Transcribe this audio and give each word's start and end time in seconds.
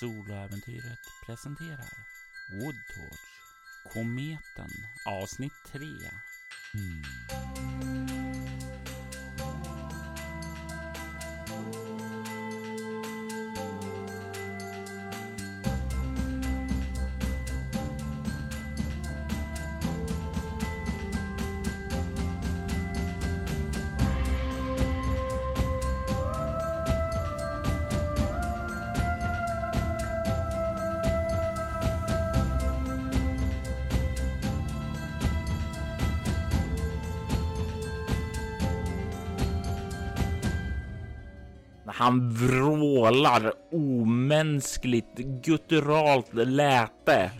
Soloäventyret 0.00 1.00
presenterar 1.26 1.96
Woodtorch 2.52 3.20
Kometen 3.92 4.70
avsnitt 5.04 5.52
3 5.72 5.86
mm. 6.74 7.45
Han 42.06 42.30
vrålar 42.30 43.52
omänskligt 43.72 45.18
gutturalt 45.18 46.34
läte. 46.34 47.30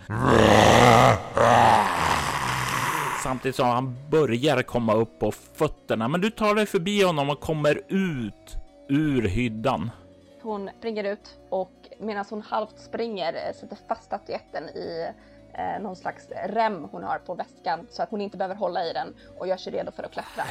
Samtidigt 3.23 3.55
som 3.55 3.67
han 3.67 4.09
börjar 4.09 4.61
komma 4.61 4.93
upp 4.93 5.19
på 5.19 5.31
fötterna. 5.31 6.07
Men 6.07 6.21
du 6.21 6.29
tar 6.29 6.55
dig 6.55 6.65
förbi 6.65 7.03
honom 7.03 7.29
och 7.29 7.39
kommer 7.39 7.81
ut 7.87 8.57
ur 8.89 9.21
hyddan. 9.27 9.91
Hon 10.41 10.69
springer 10.79 11.03
ut 11.03 11.37
och 11.49 11.71
medan 11.99 12.25
hon 12.29 12.41
halvt 12.41 12.79
springer 12.79 13.33
eh, 13.33 13.55
sätter 13.59 13.77
fast 13.87 14.03
statyetten 14.03 14.63
i 14.63 15.09
eh, 15.53 15.81
någon 15.83 15.95
slags 15.95 16.27
rem 16.49 16.83
hon 16.91 17.03
har 17.03 17.19
på 17.19 17.35
väskan 17.35 17.87
så 17.89 18.03
att 18.03 18.09
hon 18.11 18.21
inte 18.21 18.37
behöver 18.37 18.55
hålla 18.55 18.85
i 18.85 18.93
den 18.93 19.15
och 19.37 19.47
gör 19.47 19.57
sig 19.57 19.73
redo 19.73 19.91
för 19.91 20.03
att 20.03 20.11
klättra. 20.11 20.43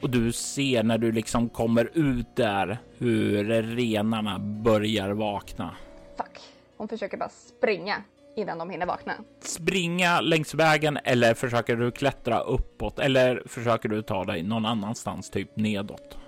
Och 0.00 0.10
du 0.10 0.32
ser 0.32 0.82
när 0.82 0.98
du 0.98 1.12
liksom 1.12 1.48
kommer 1.48 1.90
ut 1.94 2.36
där 2.36 2.78
hur 2.98 3.44
renarna 3.62 4.38
börjar 4.38 5.10
vakna. 5.10 5.76
Fuck. 6.16 6.40
Hon 6.76 6.88
försöker 6.88 7.16
bara 7.16 7.28
springa 7.28 8.02
innan 8.36 8.58
de 8.58 8.70
hinner 8.70 8.86
vakna. 8.86 9.12
Springa 9.40 10.20
längs 10.20 10.54
vägen 10.54 10.98
eller 11.04 11.34
försöker 11.34 11.76
du 11.76 11.90
klättra 11.90 12.40
uppåt 12.40 12.98
eller 12.98 13.42
försöker 13.46 13.88
du 13.88 14.02
ta 14.02 14.24
dig 14.24 14.42
någon 14.42 14.66
annanstans, 14.66 15.30
typ 15.30 15.56
nedåt? 15.56 16.18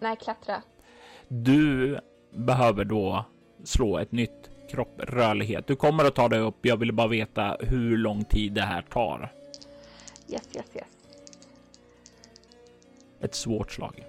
Nej, 0.00 0.16
klättra. 0.16 0.62
Du 1.28 1.98
behöver 2.34 2.84
då 2.84 3.24
slå 3.64 3.98
ett 3.98 4.12
nytt 4.12 4.50
kropprörlighet. 4.70 5.66
Du 5.66 5.76
kommer 5.76 6.04
att 6.04 6.14
ta 6.14 6.28
dig 6.28 6.40
upp. 6.40 6.56
Jag 6.66 6.76
vill 6.76 6.92
bara 6.92 7.08
veta 7.08 7.56
hur 7.60 7.96
lång 7.96 8.24
tid 8.24 8.52
det 8.52 8.62
här 8.62 8.82
tar. 8.82 9.32
Yes, 10.28 10.42
yes, 10.56 10.66
yes. 10.74 10.86
Ett 13.20 13.34
svårt 13.34 13.72
slag. 13.72 14.04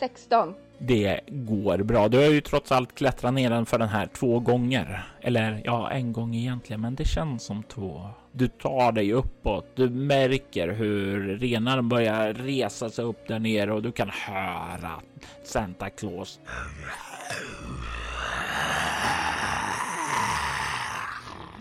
16. 0.00 0.54
Det 0.78 1.20
går 1.28 1.78
bra. 1.78 2.08
Du 2.08 2.18
har 2.18 2.24
ju 2.24 2.40
trots 2.40 2.72
allt 2.72 2.94
klättrat 2.94 3.34
ner 3.34 3.64
för 3.64 3.78
den 3.78 3.88
här 3.88 4.06
två 4.06 4.40
gånger. 4.40 5.02
Eller 5.20 5.62
ja, 5.64 5.90
en 5.90 6.12
gång 6.12 6.34
egentligen, 6.34 6.80
men 6.80 6.94
det 6.94 7.04
känns 7.04 7.42
som 7.42 7.62
två. 7.62 8.08
Du 8.32 8.48
tar 8.48 8.92
dig 8.92 9.12
uppåt. 9.12 9.66
Du 9.74 9.90
märker 9.90 10.68
hur 10.68 11.38
renaren 11.38 11.88
börjar 11.88 12.32
resa 12.32 12.90
sig 12.90 13.04
upp 13.04 13.28
där 13.28 13.38
nere 13.38 13.72
och 13.72 13.82
du 13.82 13.92
kan 13.92 14.10
höra 14.10 15.00
Santa 15.44 15.90
Claus. 15.90 16.40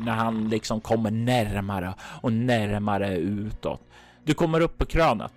När 0.06 0.12
han 0.12 0.50
liksom 0.50 0.82
kommer 0.82 1.12
närmare 1.12 1.94
och 2.22 2.34
närmare 2.34 3.18
utåt. 3.18 3.82
Du 4.24 4.34
kommer 4.34 4.62
upp 4.62 4.78
på 4.78 4.86
krönet. 4.86 5.34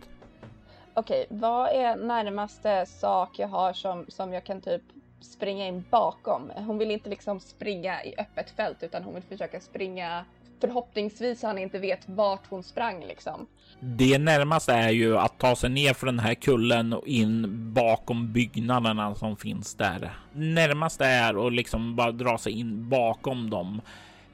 Okej, 0.95 1.27
vad 1.29 1.69
är 1.69 1.97
närmaste 1.97 2.87
sak 2.87 3.39
jag 3.39 3.49
har 3.49 3.73
som, 3.73 4.05
som 4.09 4.33
jag 4.33 4.45
kan 4.45 4.61
typ 4.61 4.83
springa 5.21 5.67
in 5.67 5.85
bakom? 5.91 6.51
Hon 6.57 6.79
vill 6.79 6.91
inte 6.91 7.11
liksom 7.11 7.41
springa 7.41 8.05
i 8.05 8.15
öppet 8.19 8.51
fält 8.51 8.83
utan 8.83 9.03
hon 9.03 9.15
vill 9.15 9.23
försöka 9.23 9.61
springa 9.61 10.25
förhoppningsvis 10.61 11.41
så 11.41 11.47
han 11.47 11.59
inte 11.59 11.79
vet 11.79 12.09
vart 12.09 12.47
hon 12.49 12.63
sprang 12.63 13.05
liksom. 13.05 13.47
Det 13.81 14.19
närmaste 14.19 14.73
är 14.73 14.91
ju 14.91 15.19
att 15.19 15.39
ta 15.39 15.57
sig 15.57 15.71
ner 15.71 15.95
för 15.95 16.07
den 16.07 16.19
här 16.19 16.35
kullen 16.35 16.93
och 16.93 17.07
in 17.07 17.45
bakom 17.75 18.33
byggnaderna 18.33 19.15
som 19.15 19.37
finns 19.37 19.75
där. 19.75 20.13
Närmaste 20.33 21.05
är 21.05 21.47
att 21.47 21.53
liksom 21.53 21.97
bara 21.97 22.13
dra 22.13 22.39
sig 22.39 22.53
in 22.53 22.89
bakom 22.89 23.51
dem. 23.51 23.81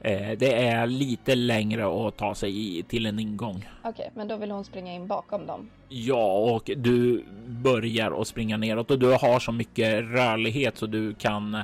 Eh, 0.01 0.37
det 0.37 0.53
är 0.53 0.87
lite 0.87 1.35
längre 1.35 2.07
att 2.07 2.17
ta 2.17 2.35
sig 2.35 2.83
till 2.83 3.05
en 3.05 3.19
ingång. 3.19 3.55
Okej, 3.55 3.91
okay, 3.91 4.07
men 4.13 4.27
då 4.27 4.35
vill 4.37 4.51
hon 4.51 4.65
springa 4.65 4.93
in 4.93 5.07
bakom 5.07 5.45
dem. 5.45 5.69
Ja, 5.89 6.37
och 6.37 6.71
du 6.77 7.25
börjar 7.47 8.21
att 8.21 8.27
springa 8.27 8.57
neråt 8.57 8.91
och 8.91 8.99
du 8.99 9.11
har 9.11 9.39
så 9.39 9.51
mycket 9.51 10.03
rörlighet 10.03 10.77
så 10.77 10.85
du 10.85 11.13
kan 11.13 11.55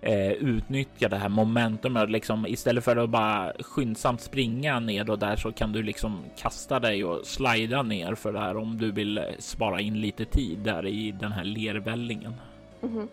eh, 0.00 0.32
utnyttja 0.32 1.08
det 1.08 1.16
här 1.16 1.28
momentumet. 1.28 2.10
Liksom, 2.10 2.46
istället 2.46 2.84
för 2.84 2.96
att 2.96 3.10
bara 3.10 3.52
skyndsamt 3.60 4.20
springa 4.20 4.80
ner 4.80 5.10
och 5.10 5.18
där 5.18 5.36
så 5.36 5.52
kan 5.52 5.72
du 5.72 5.82
liksom 5.82 6.24
kasta 6.36 6.80
dig 6.80 7.04
och 7.04 7.26
slida 7.26 7.82
ner 7.82 8.14
för 8.14 8.32
det 8.32 8.40
här 8.40 8.56
om 8.56 8.78
du 8.78 8.92
vill 8.92 9.20
spara 9.38 9.80
in 9.80 10.00
lite 10.00 10.24
tid 10.24 10.58
där 10.58 10.86
i 10.86 11.12
den 11.12 11.32
här 11.32 11.44
lervällingen. 11.44 12.34
Mm 12.82 12.98
-hmm. 12.98 13.08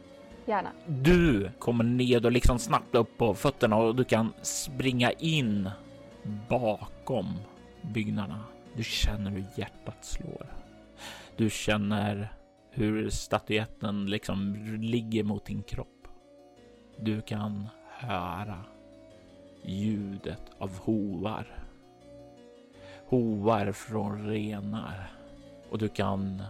Gärna. 0.50 0.72
Du 0.88 1.52
kommer 1.60 1.84
ned 1.84 2.26
och 2.26 2.32
liksom 2.32 2.60
snabbt 2.60 2.96
upp 2.96 3.18
på 3.18 3.34
fötterna 3.34 3.76
och 3.76 3.96
du 3.96 4.04
kan 4.04 4.34
springa 4.42 5.12
in 5.12 5.70
bakom 6.50 7.34
byggnaderna. 7.82 8.44
Du 8.76 8.84
känner 8.84 9.32
hur 9.32 9.46
hjärtat 9.56 10.06
slår. 10.06 10.46
Du 11.38 11.50
känner 11.50 12.34
hur 12.72 13.10
statyetten 13.10 14.06
liksom 14.06 14.56
ligger 14.82 15.24
mot 15.24 15.46
din 15.46 15.64
kropp. 15.64 16.08
Du 16.98 17.22
kan 17.22 17.68
höra 17.90 18.64
ljudet 19.64 20.44
av 20.58 20.80
hovar. 20.80 21.48
Hovar 23.06 23.72
från 23.72 24.28
renar 24.28 25.12
och 25.70 25.78
du 25.78 25.90
kan. 25.90 26.44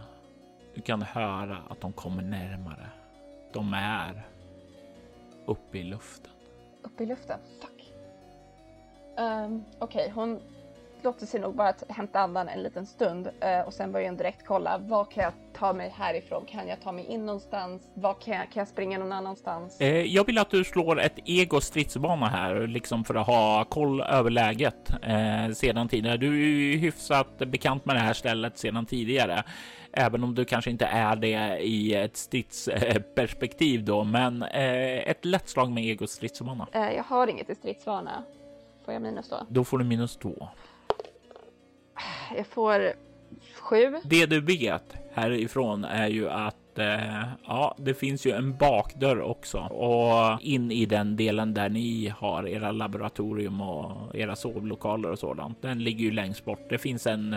Du 0.74 0.80
kan 0.80 1.02
höra 1.02 1.58
att 1.68 1.80
de 1.80 1.92
kommer 1.92 2.22
närmare. 2.22 2.86
De 3.52 3.74
är 3.74 4.26
uppe 5.46 5.78
i 5.78 5.82
luften. 5.82 6.32
Uppe 6.82 7.02
i 7.02 7.06
luften? 7.06 7.38
Fuck. 7.60 7.92
Um, 9.16 9.24
ehm, 9.24 9.64
Okej, 9.78 10.00
okay. 10.00 10.10
hon 10.10 10.40
låter 11.04 11.26
sig 11.26 11.40
nog 11.40 11.54
bara 11.54 11.74
hämta 11.88 12.20
andan 12.20 12.48
en 12.48 12.62
liten 12.62 12.86
stund 12.86 13.26
uh, 13.26 13.66
och 13.66 13.74
sen 13.74 13.92
börjar 13.92 14.08
hon 14.08 14.16
direkt 14.16 14.46
kolla. 14.46 14.78
Vad 14.78 15.10
kan 15.10 15.24
jag 15.24 15.32
ta 15.52 15.72
mig 15.72 15.94
härifrån? 15.96 16.44
Kan 16.46 16.68
jag 16.68 16.80
ta 16.80 16.92
mig 16.92 17.04
in 17.04 17.26
någonstans? 17.26 17.82
Vad 17.94 18.20
kan 18.20 18.34
jag, 18.34 18.42
kan 18.42 18.60
jag 18.60 18.68
springa 18.68 18.98
någon 18.98 19.12
annanstans? 19.12 19.80
Eh, 19.80 20.02
jag 20.02 20.26
vill 20.26 20.38
att 20.38 20.50
du 20.50 20.64
slår 20.64 21.00
ett 21.00 21.18
ego 21.24 21.60
stridsbana 21.60 22.26
här, 22.26 22.66
liksom 22.66 23.04
för 23.04 23.14
att 23.14 23.26
ha 23.26 23.64
koll 23.64 24.00
över 24.00 24.30
läget 24.30 24.90
eh, 25.02 25.54
sedan 25.54 25.88
tidigare. 25.88 26.16
Du 26.16 26.26
är 26.26 26.48
ju 26.48 26.76
hyfsat 26.76 27.38
bekant 27.38 27.84
med 27.84 27.96
det 27.96 28.00
här 28.00 28.14
stället 28.14 28.58
sedan 28.58 28.86
tidigare 28.86 29.44
även 29.92 30.24
om 30.24 30.34
du 30.34 30.44
kanske 30.44 30.70
inte 30.70 30.84
är 30.84 31.16
det 31.16 31.58
i 31.58 31.94
ett 31.94 32.16
stridsperspektiv 32.16 33.84
då, 33.84 34.04
men 34.04 34.42
eh, 34.42 35.10
ett 35.10 35.24
lätt 35.24 35.48
slag 35.48 35.70
med 35.70 35.84
ego 35.84 36.06
stridsvana. 36.06 36.68
Eh, 36.72 36.90
jag 36.90 37.04
har 37.04 37.26
inget 37.26 37.50
i 37.50 37.54
stridsvana. 37.54 38.22
Får 38.84 38.94
jag 38.94 39.02
minus 39.02 39.28
då? 39.28 39.46
Då 39.48 39.64
får 39.64 39.78
du 39.78 39.84
minus 39.84 40.16
två. 40.16 40.48
Jag 42.36 42.46
får 42.46 42.92
sju. 43.54 43.96
Det 44.04 44.26
du 44.26 44.40
vet 44.40 44.96
härifrån 45.12 45.84
är 45.84 46.08
ju 46.08 46.28
att 46.28 46.78
eh, 46.78 47.22
ja, 47.46 47.74
det 47.78 47.94
finns 47.94 48.26
ju 48.26 48.30
en 48.30 48.56
bakdörr 48.56 49.20
också 49.20 49.58
och 49.58 50.42
in 50.42 50.70
i 50.70 50.86
den 50.86 51.16
delen 51.16 51.54
där 51.54 51.68
ni 51.68 52.14
har 52.16 52.48
era 52.48 52.72
laboratorium 52.72 53.60
och 53.60 54.16
era 54.16 54.36
sovlokaler 54.36 55.10
och 55.10 55.18
sådant. 55.18 55.62
Den 55.62 55.84
ligger 55.84 56.04
ju 56.04 56.10
längst 56.10 56.44
bort. 56.44 56.66
Det 56.68 56.78
finns 56.78 57.06
en 57.06 57.36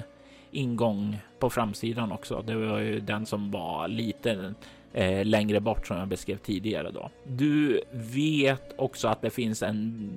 ingång 0.51 1.17
på 1.39 1.49
framsidan 1.49 2.11
också. 2.11 2.41
Det 2.41 2.55
var 2.55 2.79
ju 2.79 2.99
den 2.99 3.25
som 3.25 3.51
var 3.51 3.87
lite 3.87 4.53
eh, 4.93 5.25
längre 5.25 5.59
bort 5.59 5.87
som 5.87 5.97
jag 5.97 6.07
beskrev 6.07 6.37
tidigare 6.37 6.91
då. 6.91 7.09
Du 7.23 7.81
vet 7.91 8.73
också 8.77 9.07
att 9.07 9.21
det 9.21 9.29
finns 9.29 9.63
en 9.63 10.09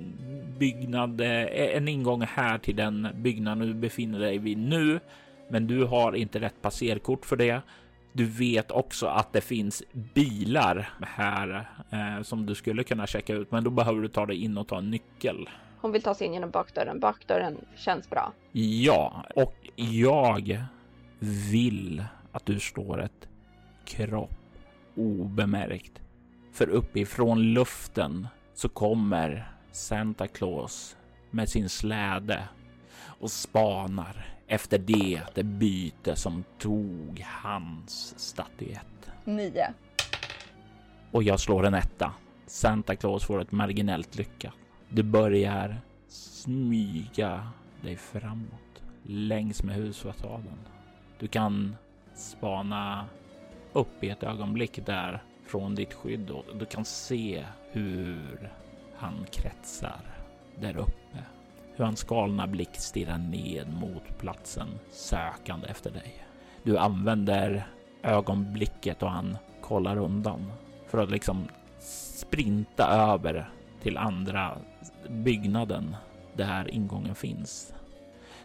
byggnad, 0.59 1.21
eh, 1.21 1.75
en 1.75 1.87
ingång 1.87 2.21
här 2.21 2.57
till 2.57 2.75
den 2.75 3.07
byggnaden 3.15 3.67
du 3.67 3.73
befinner 3.73 4.19
dig 4.19 4.37
vid 4.37 4.57
nu, 4.57 4.99
men 5.49 5.67
du 5.67 5.83
har 5.83 6.15
inte 6.15 6.39
rätt 6.39 6.61
passerkort 6.61 7.25
för 7.25 7.35
det. 7.35 7.61
Du 8.13 8.25
vet 8.25 8.71
också 8.71 9.07
att 9.07 9.33
det 9.33 9.41
finns 9.41 9.83
bilar 10.13 10.89
här 11.01 11.69
eh, 11.89 12.23
som 12.23 12.45
du 12.45 12.55
skulle 12.55 12.83
kunna 12.83 13.07
checka 13.07 13.33
ut, 13.33 13.51
men 13.51 13.63
då 13.63 13.69
behöver 13.69 14.01
du 14.01 14.07
ta 14.07 14.25
dig 14.25 14.43
in 14.43 14.57
och 14.57 14.67
ta 14.67 14.77
en 14.77 14.91
nyckel. 14.91 15.49
Hon 15.81 15.91
vill 15.91 16.01
ta 16.01 16.13
sig 16.13 16.27
in 16.27 16.33
genom 16.33 16.49
bakdörren. 16.49 16.99
Bakdörren 16.99 17.57
känns 17.75 18.09
bra. 18.09 18.33
Ja, 18.51 19.25
och 19.35 19.55
jag 19.75 20.59
vill 21.51 22.03
att 22.31 22.45
du 22.45 22.59
slår 22.59 23.01
ett 23.01 23.27
kropp 23.85 24.36
obemärkt. 24.97 26.01
För 26.51 26.69
uppifrån 26.69 27.53
luften 27.53 28.27
så 28.53 28.69
kommer 28.69 29.51
Santa 29.71 30.27
Claus 30.27 30.97
med 31.31 31.49
sin 31.49 31.69
släde 31.69 32.43
och 33.19 33.31
spanar 33.31 34.25
efter 34.47 34.77
det, 34.77 35.21
det 35.33 35.43
byte 35.43 36.15
som 36.15 36.43
tog 36.59 37.25
hans 37.27 38.19
statyett. 38.19 39.11
Nio. 39.25 39.73
Och 41.11 41.23
jag 41.23 41.39
slår 41.39 41.65
en 41.65 41.73
etta. 41.73 42.13
Santa 42.45 42.95
Claus 42.95 43.25
får 43.25 43.41
ett 43.41 43.51
marginellt 43.51 44.17
lycka. 44.17 44.53
Du 44.89 45.03
börjar 45.03 45.81
smyga 46.07 47.47
dig 47.81 47.95
framåt 47.95 48.81
längs 49.03 49.63
med 49.63 49.75
husfasaden. 49.75 50.57
Du 51.19 51.27
kan 51.27 51.75
spana 52.15 53.05
upp 53.77 54.03
i 54.03 54.09
ett 54.09 54.23
ögonblick 54.23 54.85
där 54.85 55.23
från 55.45 55.75
ditt 55.75 55.93
skydd 55.93 56.29
och 56.29 56.45
du 56.59 56.65
kan 56.65 56.85
se 56.85 57.45
hur 57.71 58.51
han 58.95 59.25
kretsar 59.31 60.01
där 60.59 60.77
uppe. 60.77 61.23
Hur 61.75 61.85
hans 61.85 62.03
galna 62.03 62.47
blick 62.47 62.75
stirrar 62.75 63.17
ned 63.17 63.73
mot 63.73 64.17
platsen 64.17 64.67
sökande 64.91 65.67
efter 65.67 65.91
dig. 65.91 66.25
Du 66.63 66.77
använder 66.77 67.67
ögonblicket 68.03 69.03
och 69.03 69.11
han 69.11 69.37
kollar 69.61 69.97
undan 69.97 70.51
för 70.87 70.97
att 70.97 71.11
liksom 71.11 71.47
sprinta 71.79 72.87
över 72.87 73.49
till 73.81 73.97
andra 73.97 74.57
byggnaden 75.09 75.95
där 76.33 76.69
ingången 76.69 77.15
finns. 77.15 77.73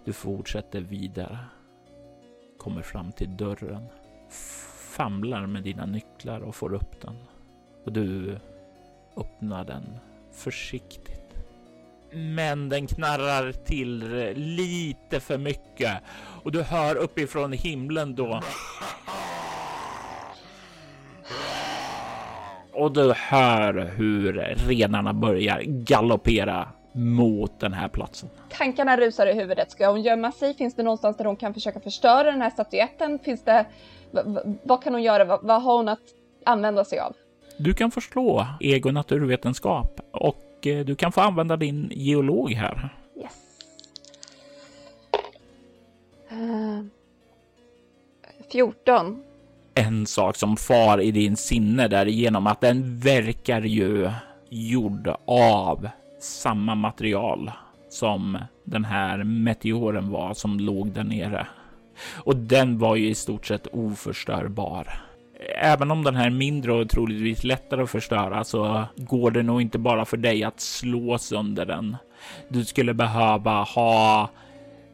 Du 0.04 0.12
fortsätter 0.12 0.80
vidare, 0.80 1.38
kommer 2.58 2.82
fram 2.82 3.12
till 3.12 3.36
dörren, 3.36 3.86
famlar 4.92 5.46
med 5.46 5.62
dina 5.62 5.86
nycklar 5.86 6.40
och 6.40 6.54
får 6.54 6.74
upp 6.74 7.00
den. 7.00 7.16
Och 7.84 7.92
du 7.92 8.38
öppnar 9.16 9.64
den 9.64 9.98
försiktigt. 10.32 11.18
Men 12.12 12.68
den 12.68 12.86
knarrar 12.86 13.52
till 13.52 13.98
lite 14.36 15.20
för 15.20 15.38
mycket 15.38 16.02
och 16.42 16.52
du 16.52 16.62
hör 16.62 16.96
uppifrån 16.96 17.52
himlen 17.52 18.14
då. 18.14 18.40
Och 22.72 22.92
du 22.92 23.12
hör 23.16 23.90
hur 23.96 24.32
renarna 24.68 25.12
börjar 25.12 25.62
galoppera 25.62 26.68
mot 26.92 27.60
den 27.60 27.72
här 27.72 27.88
platsen. 27.88 28.28
Tankarna 28.50 28.96
rusar 28.96 29.26
i 29.26 29.32
huvudet. 29.32 29.70
Ska 29.70 29.90
hon 29.90 30.02
gömma 30.02 30.32
sig? 30.32 30.54
Finns 30.54 30.74
det 30.74 30.82
någonstans 30.82 31.16
där 31.16 31.24
hon 31.24 31.36
kan 31.36 31.54
försöka 31.54 31.80
förstöra 31.80 32.22
den 32.30 32.40
här 32.42 32.50
statyetten? 32.50 33.18
Finns 33.18 33.44
det... 33.44 33.66
v- 34.10 34.20
v- 34.26 34.54
vad 34.62 34.82
kan 34.84 34.92
hon 34.92 35.02
göra? 35.02 35.24
vad, 35.24 35.42
vad 35.42 35.62
har 35.62 35.76
hon 35.76 35.88
att 35.88 35.98
använda 36.44 36.84
sig 36.84 36.98
av? 36.98 37.12
Du 37.56 37.74
kan 37.74 37.90
förslå 37.90 38.46
ego 38.60 38.90
naturvetenskap 38.90 40.00
och 40.10 40.66
eh, 40.66 40.84
du 40.84 40.94
kan 40.94 41.12
få 41.12 41.20
använda 41.20 41.56
din 41.56 41.88
geolog 41.94 42.50
här. 42.52 42.88
Yes. 43.16 43.32
Uh, 46.32 46.80
14. 48.52 49.22
En 49.74 50.06
sak 50.06 50.36
som 50.36 50.56
far 50.56 51.00
i 51.00 51.10
din 51.10 51.36
sinne 51.36 51.88
därigenom 51.88 52.46
att 52.46 52.60
den 52.60 52.98
verkar 52.98 53.60
ju 53.60 54.10
gjord 54.48 55.14
av 55.24 55.88
samma 56.22 56.74
material 56.74 57.50
som 57.88 58.38
den 58.64 58.84
här 58.84 59.24
meteoren 59.24 60.10
var 60.10 60.34
som 60.34 60.60
låg 60.60 60.92
där 60.92 61.04
nere. 61.04 61.46
Och 62.14 62.36
den 62.36 62.78
var 62.78 62.96
ju 62.96 63.08
i 63.08 63.14
stort 63.14 63.46
sett 63.46 63.66
oförstörbar. 63.72 64.88
Även 65.56 65.90
om 65.90 66.04
den 66.04 66.16
här 66.16 66.26
är 66.26 66.30
mindre 66.30 66.72
och 66.72 66.88
troligtvis 66.88 67.44
lättare 67.44 67.82
att 67.82 67.90
förstöra 67.90 68.44
så 68.44 68.84
går 68.96 69.30
det 69.30 69.42
nog 69.42 69.62
inte 69.62 69.78
bara 69.78 70.04
för 70.04 70.16
dig 70.16 70.44
att 70.44 70.60
slå 70.60 71.18
sönder 71.18 71.66
den. 71.66 71.96
Du 72.48 72.64
skulle 72.64 72.94
behöva 72.94 73.62
ha 73.62 74.30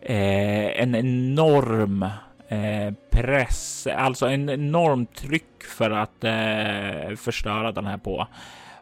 eh, 0.00 0.82
en 0.82 0.94
enorm 0.94 2.02
eh, 2.48 2.94
press, 3.10 3.86
alltså 3.96 4.26
en 4.26 4.50
enorm 4.50 5.06
tryck 5.06 5.62
för 5.62 5.90
att 5.90 6.24
eh, 6.24 7.16
förstöra 7.16 7.72
den 7.72 7.86
här 7.86 7.98
på. 7.98 8.26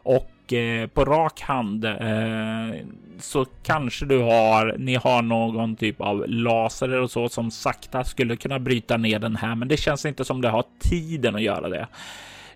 Och 0.03 0.29
eh, 0.53 0.87
på 0.87 1.05
rak 1.05 1.41
hand 1.41 1.85
eh, 1.85 2.85
så 3.19 3.45
kanske 3.63 4.05
du 4.05 4.19
har, 4.19 4.75
ni 4.77 4.95
har 4.95 5.21
någon 5.21 5.75
typ 5.75 6.01
av 6.01 6.23
laser 6.27 6.91
och 7.01 7.11
så 7.11 7.29
som 7.29 7.51
sakta 7.51 8.03
skulle 8.03 8.35
kunna 8.35 8.59
bryta 8.59 8.97
ner 8.97 9.19
den 9.19 9.35
här, 9.35 9.55
men 9.55 9.67
det 9.67 9.77
känns 9.77 10.05
inte 10.05 10.25
som 10.25 10.41
det 10.41 10.49
har 10.49 10.63
tiden 10.79 11.35
att 11.35 11.41
göra 11.41 11.69
det. 11.69 11.87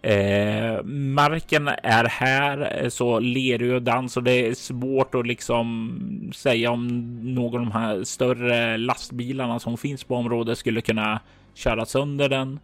Eh, 0.04 0.84
marken 0.84 1.68
är 1.68 2.04
här 2.06 2.90
så 2.90 3.20
lerig 3.20 3.74
och 3.74 3.82
dans 3.82 4.18
och 4.18 4.24
det 4.24 4.48
är 4.48 4.54
svårt 4.54 5.16
att 5.16 5.28
liksom 5.28 6.32
säga 6.36 6.72
om 6.72 7.20
någon 7.36 7.60
av 7.60 7.66
de 7.66 7.72
här 7.72 8.04
större 8.04 8.78
lastbilarna 8.78 9.60
som 9.60 9.78
finns 9.78 10.04
på 10.04 10.16
området 10.16 10.58
skulle 10.58 10.82
kunna 10.82 11.20
köra 11.54 11.86
sönder 11.86 12.30
den. 12.30 12.60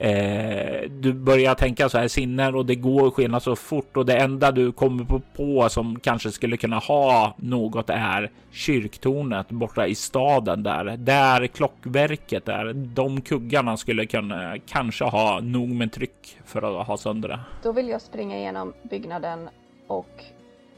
Eh, 0.00 0.90
du 0.90 1.12
börjar 1.12 1.54
tänka 1.54 1.88
så 1.88 1.98
här 1.98 2.08
sinner 2.08 2.56
och 2.56 2.66
det 2.66 2.74
går 2.74 3.10
skena 3.10 3.40
så 3.40 3.56
fort 3.56 3.96
och 3.96 4.06
det 4.06 4.16
enda 4.16 4.52
du 4.52 4.72
kommer 4.72 5.04
på, 5.04 5.20
på 5.36 5.68
som 5.68 6.00
kanske 6.00 6.30
skulle 6.30 6.56
kunna 6.56 6.78
ha 6.78 7.34
något 7.36 7.90
är 7.90 8.30
kyrktornet 8.52 9.48
borta 9.48 9.86
i 9.86 9.94
staden 9.94 10.62
där, 10.62 10.96
där 10.96 11.46
klockverket 11.46 12.48
är. 12.48 12.72
De 12.72 13.20
kuggarna 13.20 13.76
skulle 13.76 14.06
kunna 14.06 14.58
kanske 14.66 15.04
ha 15.04 15.40
nog 15.40 15.68
med 15.68 15.92
tryck 15.92 16.38
för 16.44 16.80
att 16.80 16.86
ha 16.86 16.96
sönder 16.96 17.28
det. 17.28 17.40
Då 17.62 17.72
vill 17.72 17.88
jag 17.88 18.02
springa 18.02 18.38
igenom 18.38 18.72
byggnaden 18.82 19.48
och 19.86 20.24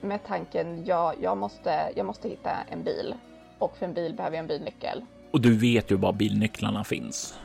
med 0.00 0.25
tanken, 0.26 0.84
ja, 0.87 1.14
jag 1.22 1.38
måste, 1.38 1.93
jag 1.96 2.06
måste 2.06 2.28
hitta 2.28 2.50
en 2.70 2.84
bil. 2.84 3.14
Och 3.58 3.76
för 3.76 3.87
en 3.87 3.94
bil 3.94 4.14
behöver 4.14 4.37
jag 4.37 4.43
en 4.43 4.49
bilnyckel. 4.49 5.05
Och 5.31 5.40
du 5.40 5.56
vet 5.56 5.90
ju 5.90 5.96
var 5.96 6.12
bilnycklarna 6.12 6.84
finns. 6.84 7.38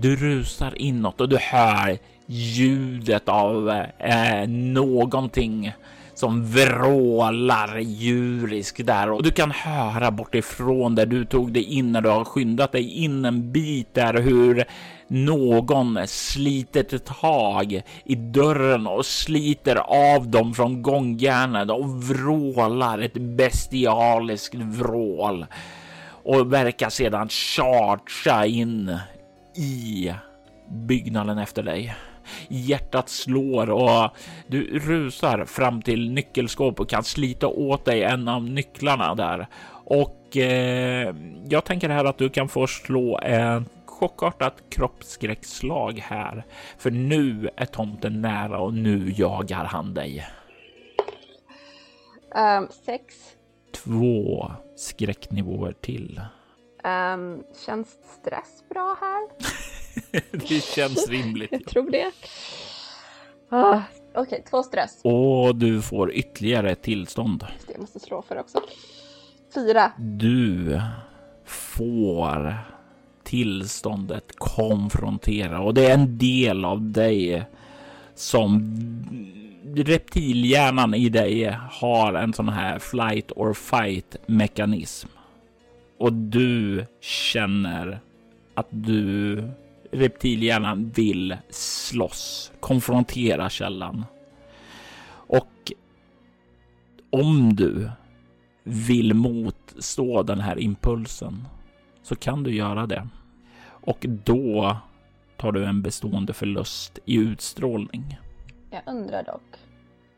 Du 0.00 0.16
rusar 0.16 0.82
inåt 0.82 1.20
och 1.20 1.28
du 1.28 1.36
hör 1.36 1.98
ljudet 2.26 3.28
av 3.28 3.70
eh, 3.98 4.48
någonting 4.48 5.72
som 6.14 6.46
vrålar 6.46 7.78
djuriskt 7.78 8.86
där. 8.86 9.10
Och 9.10 9.22
du 9.22 9.30
kan 9.30 9.50
höra 9.50 10.10
bortifrån 10.10 10.94
där 10.94 11.06
du 11.06 11.24
tog 11.24 11.52
dig 11.52 11.62
in 11.62 11.92
när 11.92 12.00
du 12.00 12.08
har 12.08 12.24
skyndat 12.24 12.72
dig 12.72 13.04
in 13.04 13.24
en 13.24 13.52
bit 13.52 13.94
där 13.94 14.14
hur 14.14 14.64
någon 15.08 15.98
sliter 16.06 16.94
ett 16.94 17.04
tag 17.04 17.82
i 18.04 18.14
dörren 18.14 18.86
och 18.86 19.06
sliter 19.06 19.76
av 20.16 20.28
dem 20.28 20.54
från 20.54 20.82
gångjärnen 20.82 21.70
och 21.70 22.02
vrålar 22.04 22.98
ett 22.98 23.14
bestialiskt 23.14 24.54
vrål. 24.54 25.46
Och 26.08 26.52
verkar 26.52 26.90
sedan 26.90 27.28
chargea 27.28 28.46
in 28.46 28.98
i 29.58 30.14
byggnaden 30.68 31.38
efter 31.38 31.62
dig. 31.62 31.96
Hjärtat 32.48 33.08
slår 33.08 33.70
och 33.70 34.10
du 34.46 34.78
rusar 34.78 35.44
fram 35.44 35.82
till 35.82 36.10
nyckelskåp 36.10 36.80
och 36.80 36.88
kan 36.88 37.04
slita 37.04 37.46
åt 37.46 37.84
dig 37.84 38.02
en 38.02 38.28
av 38.28 38.44
nycklarna 38.44 39.14
där. 39.14 39.46
Och 39.84 40.36
eh, 40.36 41.14
jag 41.48 41.64
tänker 41.64 41.88
här 41.88 42.04
att 42.04 42.18
du 42.18 42.28
kan 42.28 42.48
få 42.48 42.66
slå 42.66 43.18
en 43.22 43.66
chockartat 43.86 44.62
kroppsskräckslag 44.70 45.98
här. 45.98 46.44
För 46.78 46.90
nu 46.90 47.50
är 47.56 47.66
tomten 47.66 48.20
nära 48.20 48.58
och 48.58 48.74
nu 48.74 49.12
jagar 49.16 49.64
han 49.64 49.94
dig. 49.94 50.26
Um, 52.36 52.68
sex. 52.84 53.14
Två 53.84 54.50
skräcknivåer 54.76 55.72
till. 55.72 56.20
Um, 56.86 57.44
känns 57.66 57.88
stress 58.20 58.64
bra 58.68 58.96
här? 59.00 59.28
Det 60.48 60.64
känns 60.64 61.08
rimligt. 61.08 61.48
Jag 61.52 61.64
tror 61.64 61.90
det. 61.90 62.12
Ah, 63.48 63.80
Okej, 64.14 64.44
två 64.50 64.62
stress. 64.62 65.00
Och 65.02 65.56
du 65.56 65.82
får 65.82 66.12
ytterligare 66.12 66.70
ett 66.70 66.82
tillstånd. 66.82 67.46
Det, 67.66 67.78
måste 67.78 68.00
slå 68.00 68.22
för 68.22 68.38
också. 68.38 68.60
Fyra. 69.54 69.92
Du 69.98 70.80
får 71.44 72.56
tillståndet 73.24 74.32
konfrontera 74.36 75.60
och 75.60 75.74
det 75.74 75.86
är 75.86 75.94
en 75.94 76.18
del 76.18 76.64
av 76.64 76.90
dig 76.90 77.46
som 78.14 78.60
reptilhjärnan 79.76 80.94
i 80.94 81.08
dig 81.08 81.56
har 81.70 82.14
en 82.14 82.32
sån 82.32 82.48
här 82.48 82.78
flight 82.78 83.32
or 83.36 83.54
fight 83.54 84.16
mekanism. 84.26 85.08
Och 85.98 86.12
du 86.12 86.86
känner 87.00 88.00
att 88.54 88.66
du 88.70 89.42
reptilhjärnan 89.90 90.90
vill 90.90 91.36
slåss, 91.50 92.52
konfrontera 92.60 93.50
källan. 93.50 94.04
Och 95.08 95.72
om 97.10 97.56
du 97.56 97.90
vill 98.62 99.14
motstå 99.14 100.22
den 100.22 100.40
här 100.40 100.58
impulsen 100.58 101.48
så 102.02 102.16
kan 102.16 102.42
du 102.42 102.54
göra 102.54 102.86
det. 102.86 103.08
Och 103.66 104.06
då 104.08 104.76
tar 105.36 105.52
du 105.52 105.64
en 105.64 105.82
bestående 105.82 106.32
förlust 106.32 106.98
i 107.04 107.16
utstrålning. 107.16 108.18
Jag 108.70 108.82
undrar 108.86 109.22
dock 109.22 109.56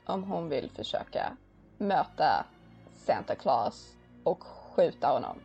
om 0.07 0.23
hon 0.23 0.49
vill 0.49 0.71
försöka 0.77 1.33
möta 1.79 2.47
Santa 2.95 3.35
Claus 3.35 3.97
och 4.25 4.43
skjuta 4.43 5.09
honom. 5.09 5.39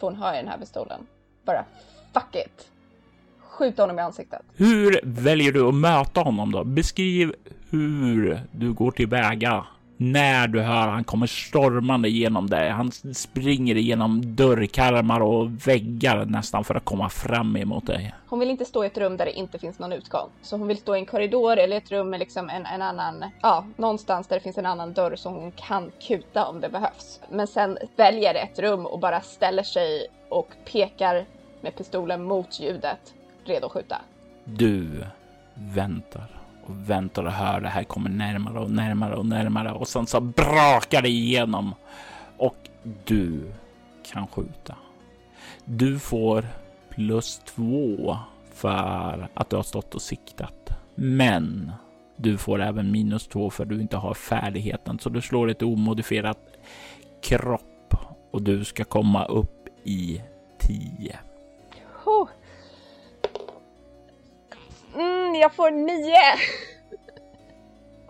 För 0.00 0.06
hon 0.06 0.16
har 0.16 0.32
ju 0.32 0.38
den 0.38 0.48
här 0.48 0.58
pistolen. 0.58 1.06
Bara 1.44 1.64
fuck 2.12 2.36
it! 2.36 2.68
Skjuta 3.40 3.82
honom 3.82 3.98
i 3.98 4.02
ansiktet. 4.02 4.42
Hur 4.56 5.00
väljer 5.02 5.52
du 5.52 5.68
att 5.68 5.74
möta 5.74 6.20
honom 6.20 6.52
då? 6.52 6.64
Beskriv 6.64 7.34
hur 7.70 8.40
du 8.52 8.72
går 8.72 8.90
tillväga 8.90 9.66
när 10.00 10.48
du 10.48 10.60
hör 10.60 10.88
han 10.88 11.04
kommer 11.04 11.26
stormande 11.26 12.08
genom 12.08 12.50
dig. 12.50 12.70
Han 12.70 12.92
springer 13.14 13.76
igenom 13.76 14.36
dörrkarmar 14.36 15.20
och 15.20 15.68
väggar 15.68 16.24
nästan 16.24 16.64
för 16.64 16.74
att 16.74 16.84
komma 16.84 17.08
fram 17.08 17.56
emot 17.56 17.86
dig. 17.86 18.14
Hon 18.26 18.38
vill 18.38 18.50
inte 18.50 18.64
stå 18.64 18.84
i 18.84 18.86
ett 18.86 18.98
rum 18.98 19.16
där 19.16 19.24
det 19.24 19.32
inte 19.32 19.58
finns 19.58 19.78
någon 19.78 19.92
utgång. 19.92 20.28
Så 20.42 20.56
hon 20.56 20.68
vill 20.68 20.76
stå 20.76 20.96
i 20.96 20.98
en 20.98 21.06
korridor 21.06 21.56
eller 21.56 21.76
ett 21.76 21.90
rum 21.90 22.10
med 22.10 22.20
liksom 22.20 22.50
en, 22.50 22.66
en 22.66 22.82
annan, 22.82 23.24
ja, 23.42 23.64
någonstans 23.76 24.26
där 24.26 24.36
det 24.36 24.42
finns 24.42 24.58
en 24.58 24.66
annan 24.66 24.92
dörr 24.92 25.16
som 25.16 25.34
hon 25.34 25.52
kan 25.52 25.90
kuta 26.08 26.46
om 26.46 26.60
det 26.60 26.68
behövs. 26.68 27.20
Men 27.30 27.46
sen 27.46 27.78
väljer 27.96 28.34
ett 28.34 28.58
rum 28.58 28.86
och 28.86 28.98
bara 28.98 29.20
ställer 29.20 29.62
sig 29.62 30.06
och 30.28 30.48
pekar 30.72 31.26
med 31.60 31.76
pistolen 31.76 32.24
mot 32.24 32.60
ljudet, 32.60 33.14
redo 33.44 33.66
att 33.66 33.72
skjuta. 33.72 34.00
Du 34.44 35.04
väntar 35.54 36.39
och 36.70 36.90
väntar 36.90 37.24
och 37.24 37.32
hör 37.32 37.60
det 37.60 37.68
här 37.68 37.84
kommer 37.84 38.10
närmare 38.10 38.58
och 38.58 38.70
närmare 38.70 39.14
och 39.14 39.26
närmare 39.26 39.72
och 39.72 39.88
sen 39.88 40.06
så 40.06 40.20
brakar 40.20 41.02
det 41.02 41.08
igenom 41.08 41.74
och 42.36 42.56
du 43.04 43.52
kan 44.12 44.26
skjuta. 44.26 44.76
Du 45.64 45.98
får 45.98 46.46
plus 46.88 47.38
två 47.38 48.16
för 48.54 49.28
att 49.34 49.50
du 49.50 49.56
har 49.56 49.62
stått 49.62 49.94
och 49.94 50.02
siktat. 50.02 50.70
Men 50.94 51.72
du 52.16 52.38
får 52.38 52.62
även 52.62 52.92
minus 52.92 53.26
två 53.26 53.50
för 53.50 53.62
att 53.62 53.68
du 53.68 53.80
inte 53.80 53.96
har 53.96 54.14
färdigheten, 54.14 54.98
så 54.98 55.08
du 55.08 55.20
slår 55.20 55.50
ett 55.50 55.62
omodifierat 55.62 56.38
kropp 57.22 57.94
och 58.30 58.42
du 58.42 58.64
ska 58.64 58.84
komma 58.84 59.24
upp 59.24 59.68
i 59.84 60.22
10. 60.58 61.18
Jag 65.34 65.54
får 65.54 65.70
nio! 65.70 66.38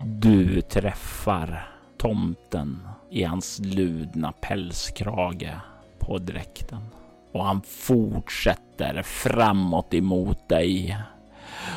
Du 0.03 0.61
träffar 0.61 1.71
tomten 1.99 2.89
i 3.11 3.25
hans 3.25 3.59
ludna 3.59 4.33
pälskrage 4.33 5.51
på 5.99 6.19
dräkten 6.19 6.81
och 7.33 7.45
han 7.45 7.63
fortsätter 7.63 9.03
framåt 9.03 9.95
emot 9.95 10.49
dig. 10.49 10.97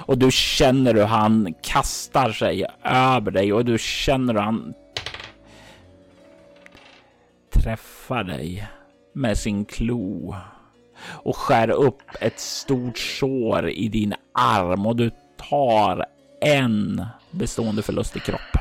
Och 0.05 0.17
du 0.17 0.31
känner 0.31 0.93
hur 0.93 1.05
han 1.05 1.53
kastar 1.61 2.31
sig 2.31 2.65
över 2.83 3.31
dig 3.31 3.53
och 3.53 3.65
du 3.65 3.77
känner 3.77 4.33
hur 4.33 4.41
han 4.41 4.73
träffar 7.49 8.23
dig 8.23 8.67
med 9.13 9.37
sin 9.37 9.65
klo 9.65 10.35
och 11.05 11.35
skär 11.35 11.69
upp 11.69 12.01
ett 12.21 12.39
stort 12.39 12.97
sår 12.97 13.69
i 13.69 13.87
din 13.87 14.13
arm 14.33 14.85
och 14.85 14.95
du 14.95 15.11
tar 15.49 16.05
en 16.41 17.05
bestående 17.31 17.81
förlust 17.81 18.15
i 18.15 18.19
kropp. 18.19 18.57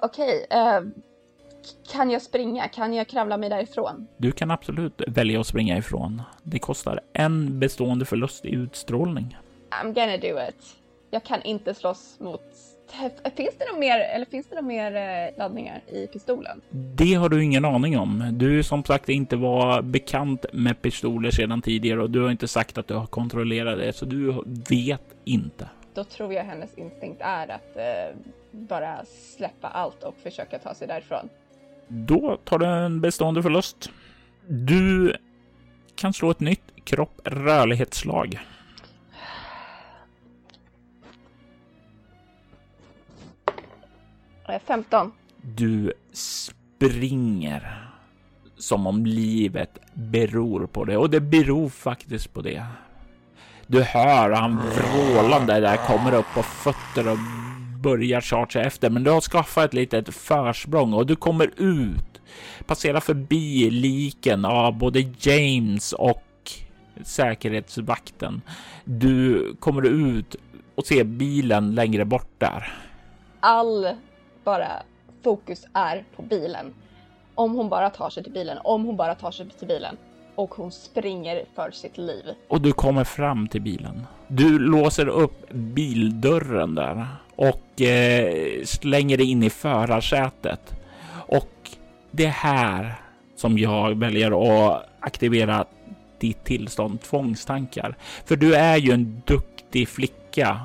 Okej, 0.00 0.46
uh, 0.54 0.90
kan 1.92 2.10
jag 2.10 2.22
springa? 2.22 2.68
Kan 2.68 2.94
jag 2.94 3.08
kravla 3.08 3.36
mig 3.36 3.48
därifrån? 3.48 4.06
Du 4.16 4.32
kan 4.32 4.50
absolut 4.50 5.02
välja 5.06 5.40
att 5.40 5.46
springa 5.46 5.78
ifrån. 5.78 6.22
Det 6.42 6.58
kostar 6.58 7.00
en 7.12 7.58
bestående 7.58 8.04
förlust 8.04 8.44
i 8.44 8.50
utstrålning. 8.50 9.36
I'm 9.70 9.94
gonna 9.94 10.16
do 10.16 10.48
it. 10.48 10.76
Jag 11.10 11.24
kan 11.24 11.42
inte 11.42 11.74
slåss 11.74 12.16
mot 12.20 12.42
Finns 13.36 13.54
det 13.58 13.64
något 13.70 13.78
mer, 13.78 13.98
eller 13.98 14.26
finns 14.26 14.46
det 14.46 14.56
något 14.56 14.64
mer 14.64 14.96
eh, 14.96 15.38
laddningar 15.38 15.80
i 15.88 16.06
pistolen? 16.06 16.60
Det 16.70 17.14
har 17.14 17.28
du 17.28 17.44
ingen 17.44 17.64
aning 17.64 17.98
om. 17.98 18.24
Du 18.32 18.62
som 18.62 18.84
sagt 18.84 19.08
inte 19.08 19.36
var 19.36 19.82
bekant 19.82 20.46
med 20.52 20.82
pistoler 20.82 21.30
sedan 21.30 21.62
tidigare 21.62 22.02
och 22.02 22.10
du 22.10 22.22
har 22.22 22.30
inte 22.30 22.48
sagt 22.48 22.78
att 22.78 22.88
du 22.88 22.94
har 22.94 23.06
kontrollerat 23.06 23.78
det, 23.78 23.92
så 23.92 24.04
du 24.04 24.42
vet 24.68 25.02
inte. 25.24 25.68
Då 25.94 26.04
tror 26.04 26.34
jag 26.34 26.44
hennes 26.44 26.78
instinkt 26.78 27.20
är 27.24 27.48
att 27.48 27.76
eh, 27.76 28.16
bara 28.50 29.04
släppa 29.04 29.68
allt 29.68 30.02
och 30.02 30.14
försöka 30.22 30.58
ta 30.58 30.74
sig 30.74 30.88
därifrån. 30.88 31.28
Då 31.88 32.36
tar 32.44 32.58
du 32.58 32.66
en 32.66 33.00
bestående 33.00 33.42
förlust. 33.42 33.90
Du 34.46 35.16
kan 35.94 36.12
slå 36.12 36.30
ett 36.30 36.40
nytt 36.40 36.84
kropp 36.84 37.20
rörlighetsslag. 37.24 38.38
15. 44.66 45.12
Du 45.42 45.92
springer 46.12 47.88
som 48.56 48.86
om 48.86 49.06
livet 49.06 49.78
beror 49.94 50.66
på 50.66 50.84
det 50.84 50.96
och 50.96 51.10
det 51.10 51.20
beror 51.20 51.68
faktiskt 51.68 52.32
på 52.32 52.40
det. 52.42 52.66
Du 53.66 53.82
hör 53.82 54.30
han 54.30 54.56
vrålande 54.56 55.60
där 55.60 55.76
kommer 55.76 56.14
upp 56.14 56.26
på 56.34 56.42
fötter 56.42 57.08
och 57.08 57.18
börjar 57.82 58.20
chargea 58.20 58.62
efter, 58.64 58.90
men 58.90 59.04
du 59.04 59.10
har 59.10 59.20
skaffat 59.20 59.64
ett 59.64 59.74
litet 59.74 60.14
försprång 60.14 60.92
och 60.92 61.06
du 61.06 61.16
kommer 61.16 61.50
ut, 61.56 62.20
passerar 62.66 63.00
förbi 63.00 63.70
liken 63.70 64.44
av 64.44 64.78
både 64.78 65.00
James 65.18 65.92
och 65.92 66.22
säkerhetsvakten. 67.04 68.42
Du 68.84 69.54
kommer 69.60 69.82
ut 69.86 70.36
och 70.74 70.86
ser 70.86 71.04
bilen 71.04 71.74
längre 71.74 72.04
bort 72.04 72.30
där. 72.38 72.72
All 73.40 73.88
bara 74.44 74.68
fokus 75.24 75.66
är 75.72 76.04
på 76.16 76.22
bilen. 76.22 76.74
Om 77.34 77.52
hon 77.52 77.68
bara 77.68 77.90
tar 77.90 78.10
sig 78.10 78.22
till 78.22 78.32
bilen, 78.32 78.58
om 78.64 78.84
hon 78.84 78.96
bara 78.96 79.14
tar 79.14 79.30
sig 79.30 79.48
till 79.48 79.68
bilen. 79.68 79.96
Och 80.34 80.54
hon 80.54 80.72
springer 80.72 81.44
för 81.54 81.70
sitt 81.70 81.98
liv. 81.98 82.24
Och 82.48 82.60
du 82.60 82.72
kommer 82.72 83.04
fram 83.04 83.48
till 83.48 83.62
bilen. 83.62 84.06
Du 84.28 84.58
låser 84.58 85.08
upp 85.08 85.50
bildörren 85.50 86.74
där 86.74 87.06
och 87.36 87.80
eh, 87.80 88.64
slänger 88.64 89.16
dig 89.16 89.30
in 89.30 89.42
i 89.42 89.50
förarsätet. 89.50 90.74
Och 91.26 91.70
det 92.10 92.24
är 92.24 92.30
här 92.30 92.94
som 93.36 93.58
jag 93.58 93.98
väljer 93.98 94.30
att 94.70 94.84
aktivera 95.00 95.64
ditt 96.18 96.44
tillstånd 96.44 97.00
tvångstankar. 97.02 97.96
För 98.24 98.36
du 98.36 98.54
är 98.54 98.76
ju 98.76 98.92
en 98.92 99.22
duktig 99.26 99.88
flicka 99.88 100.60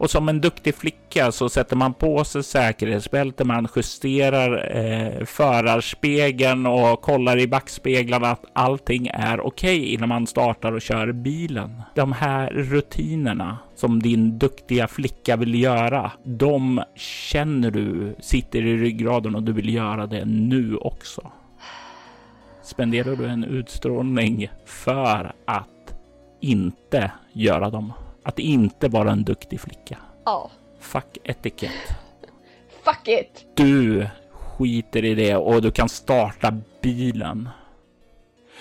och 0.00 0.10
som 0.10 0.28
en 0.28 0.40
duktig 0.40 0.74
flicka 0.74 1.32
så 1.32 1.48
sätter 1.48 1.76
man 1.76 1.94
på 1.94 2.24
sig 2.24 2.42
säkerhetsbälte, 2.42 3.44
man 3.44 3.68
justerar 3.76 4.76
eh, 4.76 5.24
förarspegeln 5.24 6.66
och 6.66 7.00
kollar 7.00 7.38
i 7.38 7.46
backspeglarna 7.46 8.30
att 8.30 8.44
allting 8.52 9.06
är 9.06 9.40
okej 9.40 9.80
okay 9.80 9.94
innan 9.94 10.08
man 10.08 10.26
startar 10.26 10.72
och 10.72 10.82
kör 10.82 11.12
bilen. 11.12 11.82
De 11.94 12.12
här 12.12 12.50
rutinerna 12.50 13.58
som 13.74 14.02
din 14.02 14.38
duktiga 14.38 14.88
flicka 14.88 15.36
vill 15.36 15.62
göra, 15.62 16.12
de 16.24 16.82
känner 16.96 17.70
du 17.70 18.14
sitter 18.20 18.66
i 18.66 18.76
ryggraden 18.76 19.34
och 19.34 19.42
du 19.42 19.52
vill 19.52 19.74
göra 19.74 20.06
det 20.06 20.24
nu 20.24 20.76
också. 20.76 21.30
Spenderar 22.62 23.16
du 23.16 23.26
en 23.26 23.44
utstrålning 23.44 24.50
för 24.66 25.32
att 25.46 25.94
inte 26.40 27.10
göra 27.32 27.70
dem? 27.70 27.92
Att 28.22 28.38
inte 28.38 28.88
vara 28.88 29.10
en 29.10 29.24
duktig 29.24 29.60
flicka. 29.60 29.98
Ja. 30.24 30.50
Fuck 30.80 31.18
etikett. 31.24 31.72
Fuck 32.82 33.08
it! 33.08 33.46
Du 33.54 34.06
skiter 34.32 35.04
i 35.04 35.14
det 35.14 35.36
och 35.36 35.62
du 35.62 35.70
kan 35.70 35.88
starta 35.88 36.58
bilen. 36.82 37.48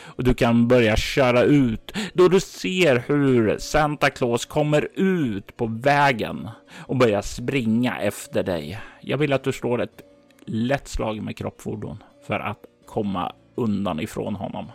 Och 0.02 0.24
du 0.24 0.34
kan 0.34 0.68
börja 0.68 0.96
köra 0.96 1.44
ut 1.44 1.94
då 2.14 2.28
du 2.28 2.40
ser 2.40 3.04
hur 3.08 3.58
Santa 3.58 4.10
Claus 4.10 4.46
kommer 4.46 4.88
ut 5.00 5.58
på 5.58 5.66
vägen 5.66 6.50
och 6.78 6.96
börjar 6.96 7.22
springa 7.22 8.00
efter 8.00 8.44
dig. 8.44 8.80
Jag 9.02 9.18
vill 9.18 9.34
att 9.34 9.44
du 9.44 9.52
slår 9.52 9.82
ett 9.82 10.02
lätt 10.46 10.88
slag 10.88 11.22
med 11.22 11.38
kroppfordon 11.38 12.04
för 12.28 12.40
att 12.40 12.66
komma 12.86 13.34
undan 13.56 14.00
ifrån 14.00 14.36
honom. 14.36 14.72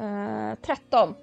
Uh, 0.00 0.54
13. 0.62 1.14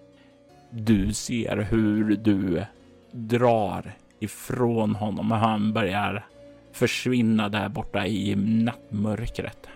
Du 0.78 1.14
ser 1.14 1.58
hur 1.58 2.16
du 2.16 2.66
drar 3.12 3.96
ifrån 4.20 4.96
honom 4.96 5.32
och 5.32 5.38
han 5.38 5.74
börjar 5.74 6.26
försvinna 6.72 7.50
där 7.50 7.70
borta 7.70 8.08
i 8.08 8.36
nattmörkret. 8.36 9.68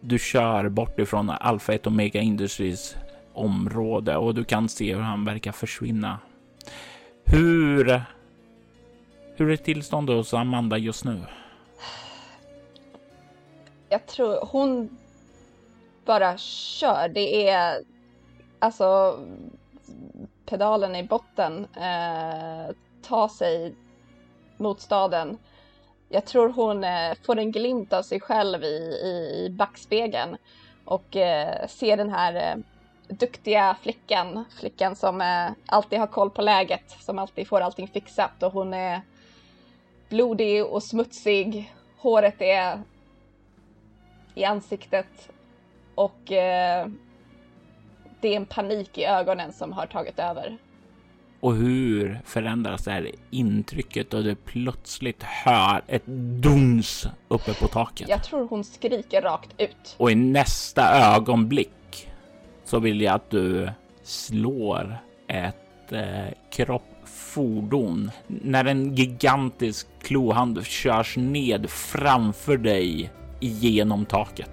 Du 0.00 0.18
kör 0.18 0.68
bort 0.68 0.98
ifrån 0.98 1.30
Alpha 1.30 1.72
1 1.72 1.86
Omega 1.86 2.20
Industries 2.20 2.96
område 3.32 4.16
och 4.16 4.34
du 4.34 4.44
kan 4.44 4.68
se 4.68 4.94
hur 4.94 5.02
han 5.02 5.24
verkar 5.24 5.52
försvinna. 5.52 6.18
Hur? 7.24 8.02
Hur 9.36 9.50
är 9.50 9.56
tillståndet 9.56 10.16
hos 10.16 10.34
Amanda 10.34 10.78
just 10.78 11.04
nu? 11.04 11.20
Jag 13.88 14.06
tror 14.06 14.46
hon 14.46 14.98
bara 16.04 16.38
kör. 16.38 17.08
Det 17.08 17.48
är 17.48 17.82
alltså 18.58 19.18
pedalen 20.46 20.96
i 20.96 21.02
botten. 21.02 21.66
Eh, 21.76 22.74
ta 23.02 23.28
sig 23.28 23.74
mot 24.56 24.80
staden. 24.80 25.38
Jag 26.08 26.24
tror 26.24 26.48
hon 26.48 26.84
eh, 26.84 27.14
får 27.26 27.38
en 27.38 27.52
glimt 27.52 27.92
av 27.92 28.02
sig 28.02 28.20
själv 28.20 28.64
i, 28.64 28.76
i, 29.04 29.44
i 29.44 29.50
backspegeln 29.50 30.36
och 30.84 31.16
eh, 31.16 31.66
ser 31.66 31.96
den 31.96 32.10
här 32.10 32.34
eh, 32.34 32.62
duktiga 33.08 33.76
flickan, 33.82 34.44
flickan 34.60 34.96
som 34.96 35.20
eh, 35.20 35.50
alltid 35.66 35.98
har 35.98 36.06
koll 36.06 36.30
på 36.30 36.42
läget, 36.42 36.90
som 37.00 37.18
alltid 37.18 37.48
får 37.48 37.60
allting 37.60 37.88
fixat 37.88 38.42
och 38.42 38.52
hon 38.52 38.74
är 38.74 39.00
blodig 40.08 40.64
och 40.64 40.82
smutsig. 40.82 41.74
Håret 41.98 42.42
är 42.42 42.82
i 44.34 44.44
ansiktet 44.44 45.30
och 45.94 46.32
eh, 46.32 46.86
det 48.24 48.32
är 48.32 48.36
en 48.36 48.46
panik 48.46 48.98
i 48.98 49.04
ögonen 49.04 49.52
som 49.52 49.72
har 49.72 49.86
tagit 49.86 50.18
över. 50.18 50.58
Och 51.40 51.54
hur 51.54 52.20
förändras 52.24 52.84
det 52.84 52.90
här 52.90 53.10
intrycket 53.30 54.10
då 54.10 54.22
du 54.22 54.34
plötsligt 54.34 55.22
hör 55.22 55.82
ett 55.86 56.06
duns 56.42 57.06
uppe 57.28 57.54
på 57.54 57.66
taket? 57.66 58.08
Jag 58.08 58.24
tror 58.24 58.48
hon 58.48 58.64
skriker 58.64 59.22
rakt 59.22 59.50
ut. 59.58 59.94
Och 59.96 60.10
i 60.10 60.14
nästa 60.14 61.14
ögonblick 61.16 62.08
så 62.64 62.78
vill 62.78 63.00
jag 63.00 63.14
att 63.14 63.30
du 63.30 63.70
slår 64.02 64.96
ett 65.28 65.92
eh, 65.92 66.34
kroppfordon 66.50 68.10
när 68.26 68.64
en 68.64 68.94
gigantisk 68.94 69.86
klohand 70.02 70.66
körs 70.66 71.16
ned 71.16 71.70
framför 71.70 72.56
dig 72.56 73.10
genom 73.40 74.04
taket. 74.04 74.50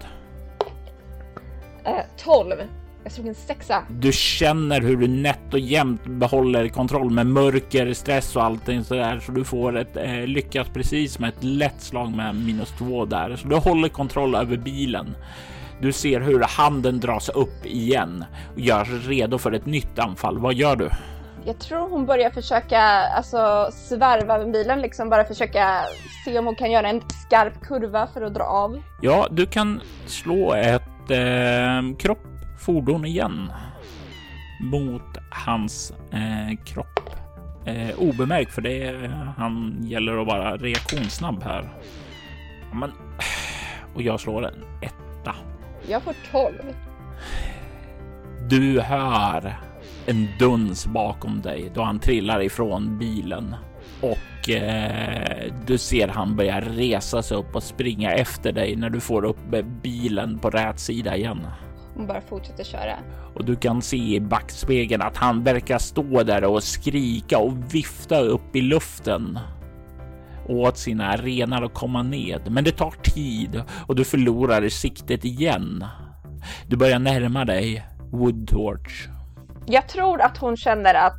Eh, 1.84 2.06
12. 2.18 2.54
Jag 3.03 3.12
slog 3.12 3.27
en 3.27 3.36
sexa. 3.36 3.84
Du 3.89 4.12
känner 4.12 4.81
hur 4.81 4.98
du 4.98 5.08
nätt 5.08 5.53
och 5.53 5.60
jämnt 5.60 6.05
behåller 6.05 6.67
kontroll 6.67 7.10
med 7.10 7.27
mörker, 7.27 7.93
stress 7.93 8.36
och 8.36 8.43
allting 8.43 8.84
så 8.84 8.93
där 8.93 9.20
så 9.20 9.31
du 9.31 9.43
får 9.43 9.77
ett 9.77 9.98
eh, 9.98 10.27
lyckas 10.27 10.67
precis 10.74 11.20
med 11.20 11.29
ett 11.29 11.43
lätt 11.43 11.81
slag 11.81 12.12
med 12.12 12.36
minus 12.36 12.74
två 12.77 13.05
där 13.05 13.36
så 13.36 13.48
du 13.48 13.55
håller 13.55 13.89
kontroll 13.89 14.36
över 14.36 14.58
bilen. 14.58 15.15
Du 15.81 15.91
ser 15.91 16.22
hur 16.22 16.41
handen 16.41 17.00
dras 17.00 17.29
upp 17.29 17.65
igen 17.65 18.25
och 18.53 18.60
görs 18.60 19.08
redo 19.08 19.38
för 19.38 19.51
ett 19.51 19.65
nytt 19.65 20.00
anfall. 20.00 20.39
Vad 20.39 20.53
gör 20.53 20.75
du? 20.75 20.89
Jag 21.46 21.60
tror 21.60 21.89
hon 21.89 22.05
börjar 22.05 22.29
försöka 22.29 22.81
alltså 23.17 23.70
svärva 23.72 24.38
med 24.38 24.51
bilen, 24.51 24.81
liksom 24.81 25.10
bara 25.10 25.25
försöka 25.25 25.81
se 26.25 26.39
om 26.39 26.46
hon 26.46 26.55
kan 26.55 26.72
göra 26.72 26.89
en 26.89 27.01
skarp 27.10 27.62
kurva 27.62 28.08
för 28.13 28.22
att 28.22 28.34
dra 28.34 28.43
av. 28.43 28.81
Ja, 29.01 29.27
du 29.31 29.46
kan 29.46 29.81
slå 30.05 30.53
ett 30.53 31.12
eh, 31.12 31.98
kropp 31.98 32.31
fordon 32.62 33.06
igen 33.06 33.51
mot 34.60 35.18
hans 35.30 35.94
eh, 36.12 36.63
kropp. 36.65 37.10
Eh, 37.65 38.00
obemärkt 38.00 38.53
för 38.53 38.62
det. 38.62 39.12
Han 39.38 39.77
gäller 39.82 40.18
att 40.18 40.27
vara 40.27 40.58
reaktionssnabb 40.58 41.44
här. 41.44 41.70
Men 42.74 42.91
och 43.96 44.01
jag 44.01 44.20
slår 44.20 44.46
en 44.48 44.63
etta. 44.82 45.36
Jag 45.88 46.01
får 46.01 46.15
12. 46.32 46.53
Du 48.50 48.82
hör 48.82 49.56
en 50.06 50.27
duns 50.39 50.88
bakom 50.88 51.41
dig 51.41 51.72
då 51.74 51.84
han 51.84 52.00
trillar 52.00 52.41
ifrån 52.41 53.00
bilen 53.00 53.56
och 54.01 54.50
eh, 54.50 55.53
du 55.68 55.77
ser 55.77 56.08
han 56.08 56.36
börja 56.36 56.62
resa 56.62 57.24
sig 57.24 57.38
upp 57.38 57.56
och 57.56 57.63
springa 57.63 58.13
efter 58.13 58.51
dig 58.51 58.75
när 58.75 58.89
du 58.89 59.00
får 59.00 59.25
upp 59.25 59.38
bilen 59.84 60.39
på 60.39 60.50
rätt 60.50 60.80
sida 60.80 61.18
igen. 61.18 61.48
Hon 61.95 62.07
bara 62.07 62.21
fortsätter 62.21 62.63
köra. 62.63 62.98
Och 63.36 63.45
du 63.45 63.55
kan 63.55 63.81
se 63.81 64.15
i 64.15 64.19
backspegeln 64.19 65.01
att 65.01 65.17
han 65.17 65.43
verkar 65.43 65.77
stå 65.77 66.23
där 66.23 66.43
och 66.43 66.63
skrika 66.63 67.38
och 67.38 67.73
vifta 67.73 68.19
upp 68.19 68.56
i 68.56 68.62
luften 68.62 69.39
åt 70.47 70.77
sina 70.77 71.15
renar 71.15 71.62
att 71.62 71.73
komma 71.73 72.04
ned. 72.04 72.41
Men 72.51 72.63
det 72.63 72.71
tar 72.71 72.91
tid 72.91 73.63
och 73.88 73.95
du 73.95 74.04
förlorar 74.04 74.69
siktet 74.69 75.25
igen. 75.25 75.86
Du 76.67 76.77
börjar 76.77 76.99
närma 76.99 77.45
dig 77.45 77.86
Woodtorch. 78.12 79.08
Jag 79.65 79.88
tror 79.88 80.21
att 80.21 80.38
hon 80.38 80.58
känner 80.58 80.93
att 80.93 81.15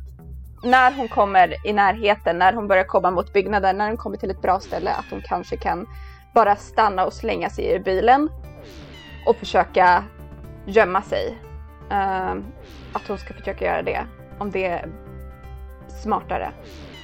när 0.63 0.91
hon 0.91 1.07
kommer 1.07 1.67
i 1.67 1.73
närheten, 1.73 2.39
när 2.39 2.53
hon 2.53 2.67
börjar 2.67 2.83
komma 2.83 3.11
mot 3.11 3.33
byggnaden, 3.33 3.77
när 3.77 3.87
hon 3.87 3.97
kommer 3.97 4.17
till 4.17 4.31
ett 4.31 4.41
bra 4.41 4.59
ställe, 4.59 4.91
att 4.91 5.05
hon 5.11 5.21
kanske 5.21 5.57
kan 5.57 5.87
bara 6.33 6.55
stanna 6.55 7.05
och 7.05 7.13
slänga 7.13 7.49
sig 7.49 7.75
i 7.75 7.79
bilen 7.79 8.29
och 9.27 9.35
försöka 9.35 10.03
gömma 10.65 11.01
sig. 11.01 11.37
Uh, 11.91 12.41
att 12.93 13.07
hon 13.07 13.17
ska 13.17 13.33
försöka 13.33 13.65
göra 13.65 13.81
det, 13.81 14.05
om 14.39 14.51
det 14.51 14.65
är 14.65 14.87
smartare 16.03 16.51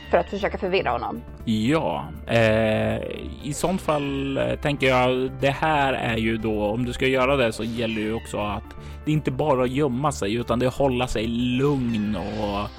för 0.09 0.17
att 0.17 0.29
försöka 0.29 0.57
förvirra 0.57 0.91
honom. 0.91 1.21
Ja, 1.45 2.05
eh, 2.27 3.01
i 3.43 3.53
sånt 3.53 3.81
fall 3.81 4.37
eh, 4.37 4.55
tänker 4.55 4.87
jag 4.87 5.31
det 5.39 5.49
här 5.49 5.93
är 5.93 6.17
ju 6.17 6.37
då 6.37 6.63
om 6.63 6.85
du 6.85 6.93
ska 6.93 7.07
göra 7.07 7.35
det 7.35 7.53
så 7.53 7.63
gäller 7.63 8.01
ju 8.01 8.13
också 8.13 8.37
att 8.37 8.63
det 9.05 9.11
inte 9.11 9.31
bara 9.31 9.63
att 9.63 9.69
gömma 9.69 10.11
sig 10.11 10.33
utan 10.33 10.59
det 10.59 10.65
är 10.65 10.67
att 10.67 10.73
hålla 10.73 11.07
sig 11.07 11.27
lugn 11.27 12.15
och 12.15 12.69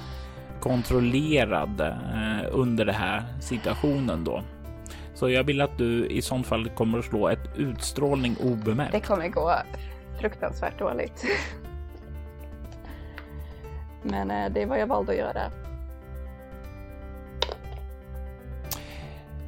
kontrollerad 0.61 1.81
eh, 1.81 2.47
under 2.51 2.85
den 2.85 2.95
här 2.95 3.23
situationen 3.39 4.23
då. 4.23 4.41
Så 5.13 5.29
jag 5.29 5.43
vill 5.43 5.61
att 5.61 5.77
du 5.77 6.07
i 6.07 6.21
sånt 6.21 6.47
fall 6.47 6.69
kommer 6.69 6.99
att 6.99 7.05
slå 7.05 7.29
ett 7.29 7.57
utstrålning 7.57 8.35
obemärkt. 8.43 8.91
Det 8.91 8.99
kommer 8.99 9.27
gå 9.27 9.53
fruktansvärt 10.21 10.79
dåligt. 10.79 11.25
Men 14.03 14.31
eh, 14.31 14.51
det 14.51 14.61
är 14.61 14.65
vad 14.65 14.79
jag 14.79 14.87
valde 14.87 15.11
att 15.11 15.17
göra. 15.17 15.51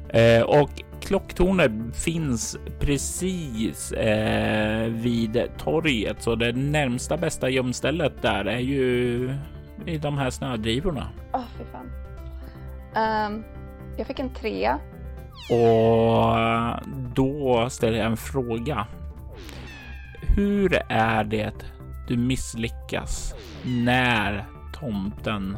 Eh, 0.08 0.42
och 0.42 0.70
klocktornet 1.00 1.96
finns 1.96 2.58
precis 2.80 3.92
eh, 3.92 4.88
vid 4.88 5.50
torget, 5.58 6.22
så 6.22 6.34
det 6.34 6.52
närmsta 6.52 7.16
bästa 7.16 7.48
gömstället 7.48 8.22
där 8.22 8.44
är 8.44 8.58
ju 8.58 9.30
i 9.86 9.98
de 9.98 10.18
här 10.18 10.30
snödrivorna. 10.30 11.08
Åh, 11.32 11.40
oh, 11.40 11.44
fy 11.58 11.64
fan. 11.72 11.90
Um, 13.26 13.44
jag 13.96 14.06
fick 14.06 14.18
en 14.18 14.34
trea. 14.34 14.78
Och 15.50 16.34
då 17.14 17.66
ställer 17.70 17.98
jag 17.98 18.06
en 18.06 18.16
fråga. 18.16 18.86
Hur 20.36 20.78
är 20.88 21.24
det 21.24 21.64
du 22.08 22.16
misslyckas 22.16 23.34
när 23.64 24.44
tomten 24.80 25.56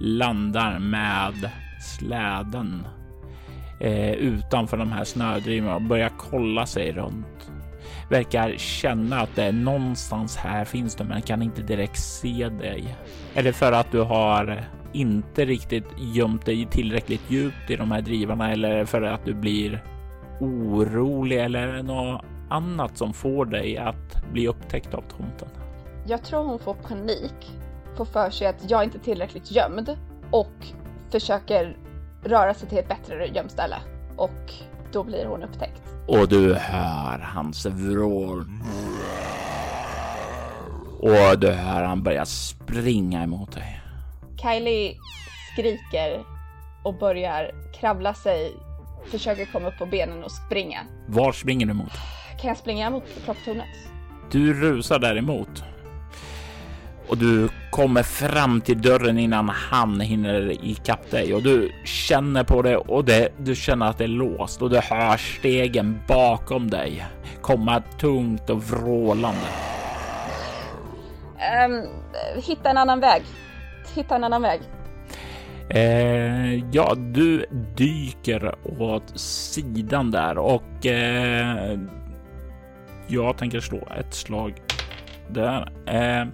landar 0.00 0.78
med 0.78 1.50
släden 1.80 2.86
eh, 3.80 4.12
utanför 4.12 4.76
de 4.76 4.92
här 4.92 5.04
snödrivorna 5.04 5.74
och 5.74 5.82
börjar 5.82 6.10
kolla 6.18 6.66
sig 6.66 6.92
runt? 6.92 7.52
Verkar 8.10 8.54
känna 8.56 9.20
att 9.20 9.36
det 9.36 9.44
är 9.44 9.52
någonstans 9.52 10.36
här 10.36 10.64
finns 10.64 10.94
du, 10.94 11.04
men 11.04 11.22
kan 11.22 11.42
inte 11.42 11.62
direkt 11.62 11.98
se 11.98 12.48
dig. 12.48 12.96
Är 13.34 13.42
det 13.42 13.52
för 13.52 13.72
att 13.72 13.92
du 13.92 14.00
har 14.00 14.64
inte 14.92 15.44
riktigt 15.44 15.86
gömt 15.98 16.46
dig 16.46 16.66
tillräckligt 16.70 17.30
djupt 17.30 17.70
i 17.70 17.76
de 17.76 17.90
här 17.90 18.02
drivarna 18.02 18.52
eller 18.52 18.84
för 18.84 19.02
att 19.02 19.24
du 19.24 19.34
blir 19.34 19.84
orolig 20.40 21.38
eller 21.38 21.82
något 21.82 22.24
annat 22.52 22.98
som 22.98 23.12
får 23.12 23.46
dig 23.46 23.78
att 23.78 24.32
bli 24.32 24.48
upptäckt 24.48 24.94
av 24.94 25.00
tomten? 25.00 25.48
Jag 26.06 26.24
tror 26.24 26.44
hon 26.44 26.58
får 26.58 26.74
panik, 26.74 27.52
får 27.96 28.04
för 28.04 28.30
sig 28.30 28.46
att 28.46 28.70
jag 28.70 28.84
inte 28.84 28.98
är 28.98 29.02
tillräckligt 29.02 29.50
gömd 29.50 29.96
och 30.30 30.66
försöker 31.10 31.76
röra 32.24 32.54
sig 32.54 32.68
till 32.68 32.78
ett 32.78 32.88
bättre 32.88 33.26
gömställe 33.26 33.76
och 34.16 34.52
då 34.92 35.04
blir 35.04 35.26
hon 35.26 35.42
upptäckt. 35.42 35.82
Och 36.08 36.28
du 36.28 36.54
hör 36.54 37.18
hans 37.18 37.66
vrål. 37.66 38.46
Och 41.00 41.38
du 41.38 41.50
hör 41.50 41.82
han 41.82 42.02
börja 42.02 42.26
springa 42.26 43.22
emot 43.22 43.52
dig. 43.52 43.80
Kylie 44.42 44.96
skriker 45.52 46.24
och 46.84 46.98
börjar 46.98 47.50
kravla 47.80 48.14
sig, 48.14 48.52
försöker 49.04 49.46
komma 49.52 49.68
upp 49.68 49.78
på 49.78 49.86
benen 49.86 50.24
och 50.24 50.32
springa. 50.32 50.80
Var 51.08 51.32
springer 51.32 51.66
du 51.66 51.72
mot? 51.72 51.92
Kan 52.42 52.48
jag 52.48 52.58
springa 52.58 52.90
mot 52.90 53.04
klocktornet? 53.24 53.68
Du 54.30 54.60
rusar 54.60 54.98
däremot. 54.98 55.64
Och 57.08 57.18
du 57.18 57.48
kommer 57.70 58.02
fram 58.02 58.60
till 58.60 58.82
dörren 58.82 59.18
innan 59.18 59.48
han 59.48 60.00
hinner 60.00 60.64
ikapp 60.64 61.10
dig 61.10 61.34
och 61.34 61.42
du 61.42 61.72
känner 61.84 62.44
på 62.44 62.62
det 62.62 62.76
och 62.76 63.04
det, 63.04 63.28
du 63.38 63.54
känner 63.54 63.86
att 63.86 63.98
det 63.98 64.04
är 64.04 64.08
låst 64.08 64.62
och 64.62 64.70
du 64.70 64.78
hör 64.78 65.16
stegen 65.16 66.00
bakom 66.08 66.70
dig 66.70 67.06
komma 67.42 67.82
tungt 67.98 68.50
och 68.50 68.62
vrålande. 68.62 69.46
Um, 71.66 71.86
hitta 72.42 72.70
en 72.70 72.76
annan 72.76 73.00
väg. 73.00 73.22
Hitta 73.94 74.14
en 74.14 74.24
annan 74.24 74.42
väg. 74.42 74.60
Eh, 75.70 76.54
ja, 76.72 76.94
du 76.96 77.46
dyker 77.76 78.54
åt 78.80 79.18
sidan 79.20 80.10
där 80.10 80.38
och 80.38 80.86
eh, 80.86 81.78
jag 83.12 83.38
tänker 83.38 83.60
slå 83.60 83.88
ett 83.98 84.14
slag 84.14 84.54
där. 85.30 85.70
Eh, 85.86 86.28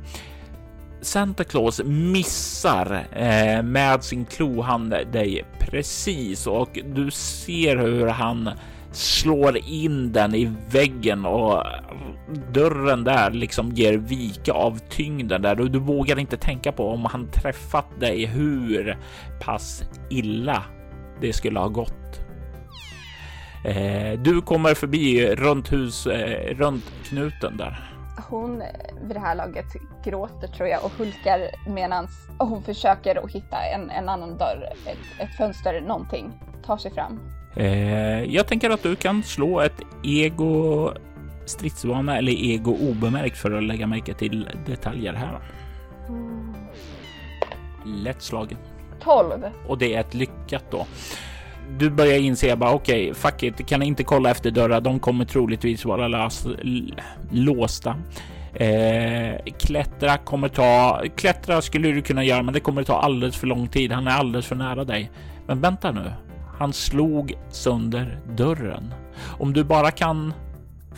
Santa 1.00 1.44
Claus 1.44 1.80
missar 1.84 3.06
eh, 3.12 3.62
med 3.62 4.04
sin 4.04 4.24
klohand 4.24 4.90
dig 4.90 5.44
precis 5.58 6.46
och 6.46 6.78
du 6.94 7.10
ser 7.10 7.76
hur 7.76 8.06
han 8.06 8.50
slår 8.92 9.56
in 9.56 10.12
den 10.12 10.34
i 10.34 10.52
väggen 10.70 11.24
och 11.24 11.64
dörren 12.52 13.04
där 13.04 13.30
liksom 13.30 13.70
ger 13.70 13.98
vika 13.98 14.52
av 14.52 14.78
tyngden 14.78 15.42
där 15.42 15.60
och 15.60 15.70
du 15.70 15.78
vågar 15.78 16.18
inte 16.18 16.36
tänka 16.36 16.72
på 16.72 16.90
om 16.90 17.04
han 17.04 17.28
träffat 17.30 18.00
dig 18.00 18.26
hur 18.26 18.96
pass 19.40 19.84
illa 20.10 20.62
det 21.20 21.32
skulle 21.32 21.58
ha 21.58 21.68
gått. 21.68 22.27
Eh, 23.64 24.18
du 24.18 24.42
kommer 24.42 24.74
förbi 24.74 25.34
runt 25.34 25.72
hus, 25.72 26.06
eh, 26.06 26.54
runt 26.56 26.84
knuten 27.04 27.56
där. 27.56 27.94
Hon 28.28 28.62
vid 29.02 29.16
det 29.16 29.20
här 29.20 29.34
laget 29.34 29.66
gråter 30.04 30.48
tror 30.48 30.68
jag 30.68 30.84
och 30.84 30.92
hulkar 30.98 31.40
medan 31.68 32.08
hon 32.38 32.62
försöker 32.62 33.24
att 33.24 33.30
hitta 33.30 33.56
en, 33.74 33.90
en 33.90 34.08
annan 34.08 34.38
dörr, 34.38 34.72
ett, 34.86 34.98
ett 35.20 35.36
fönster, 35.36 35.80
någonting, 35.80 36.32
tar 36.66 36.76
sig 36.76 36.94
fram. 36.94 37.20
Eh, 37.56 38.24
jag 38.24 38.46
tänker 38.46 38.70
att 38.70 38.82
du 38.82 38.96
kan 38.96 39.22
slå 39.22 39.60
ett 39.60 39.80
ego 40.02 40.90
stridsvana 41.46 42.18
eller 42.18 42.32
ego 42.32 42.76
obemärkt 42.90 43.38
för 43.38 43.52
att 43.52 43.62
lägga 43.62 43.86
märke 43.86 44.14
till 44.14 44.48
detaljer 44.66 45.12
här. 45.12 45.40
Mm. 46.08 46.54
Lätt 47.86 48.22
slagen. 48.22 48.58
12. 49.00 49.44
Och 49.68 49.78
det 49.78 49.94
är 49.94 50.00
ett 50.00 50.14
lyckat 50.14 50.64
då. 50.70 50.86
Du 51.78 51.90
börjar 51.90 52.18
inse 52.18 52.56
bara 52.56 52.72
okej, 52.72 53.10
okay, 53.10 53.14
fuck 53.14 53.42
it, 53.42 53.68
kan 53.68 53.82
inte 53.82 54.04
kolla 54.04 54.30
efter 54.30 54.50
dörrar. 54.50 54.80
De 54.80 55.00
kommer 55.00 55.24
troligtvis 55.24 55.84
vara 55.84 56.08
lös, 56.08 56.46
låsta. 57.30 57.96
Eh, 58.54 59.52
klättra 59.58 60.18
kommer 60.18 60.48
ta, 60.48 61.02
klättra 61.16 61.62
skulle 61.62 61.88
du 61.88 62.02
kunna 62.02 62.24
göra, 62.24 62.42
men 62.42 62.54
det 62.54 62.60
kommer 62.60 62.82
ta 62.82 63.00
alldeles 63.00 63.36
för 63.36 63.46
lång 63.46 63.68
tid. 63.68 63.92
Han 63.92 64.06
är 64.06 64.10
alldeles 64.10 64.46
för 64.46 64.56
nära 64.56 64.84
dig. 64.84 65.10
Men 65.46 65.60
vänta 65.60 65.92
nu, 65.92 66.12
han 66.58 66.72
slog 66.72 67.34
sönder 67.50 68.18
dörren. 68.36 68.94
Om 69.38 69.52
du 69.52 69.64
bara 69.64 69.90
kan 69.90 70.32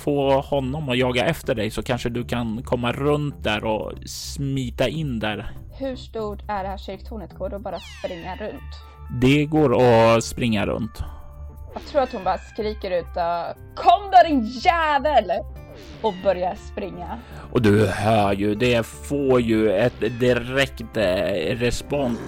få 0.00 0.40
honom 0.40 0.88
att 0.88 0.98
jaga 0.98 1.24
efter 1.24 1.54
dig 1.54 1.70
så 1.70 1.82
kanske 1.82 2.08
du 2.08 2.24
kan 2.24 2.62
komma 2.62 2.92
runt 2.92 3.44
där 3.44 3.64
och 3.64 3.92
smita 4.06 4.88
in 4.88 5.18
där. 5.18 5.52
Hur 5.78 5.96
stort 5.96 6.38
är 6.48 6.62
det 6.62 6.68
här 6.68 6.78
kyrktornet? 6.78 7.34
Går 7.34 7.50
det 7.50 7.56
att 7.56 7.62
bara 7.62 7.78
springa 8.02 8.36
runt? 8.36 8.74
Det 9.20 9.44
går 9.44 9.82
att 9.82 10.24
springa 10.24 10.66
runt. 10.66 11.02
Jag 11.74 11.82
tror 11.82 12.02
att 12.02 12.12
hon 12.12 12.24
bara 12.24 12.38
skriker 12.38 12.90
ut 12.90 13.14
Kom 13.76 14.10
då 14.10 14.28
din 14.28 14.46
jävel! 14.46 15.30
Och 16.02 16.14
börjar 16.24 16.54
springa. 16.54 17.18
Och 17.52 17.62
du 17.62 17.86
hör 17.86 18.32
ju, 18.32 18.54
det 18.54 18.86
får 18.86 19.40
ju 19.40 19.72
ett 19.72 20.00
direkt 20.20 20.96
eh, 20.96 21.56
respons 21.56 22.18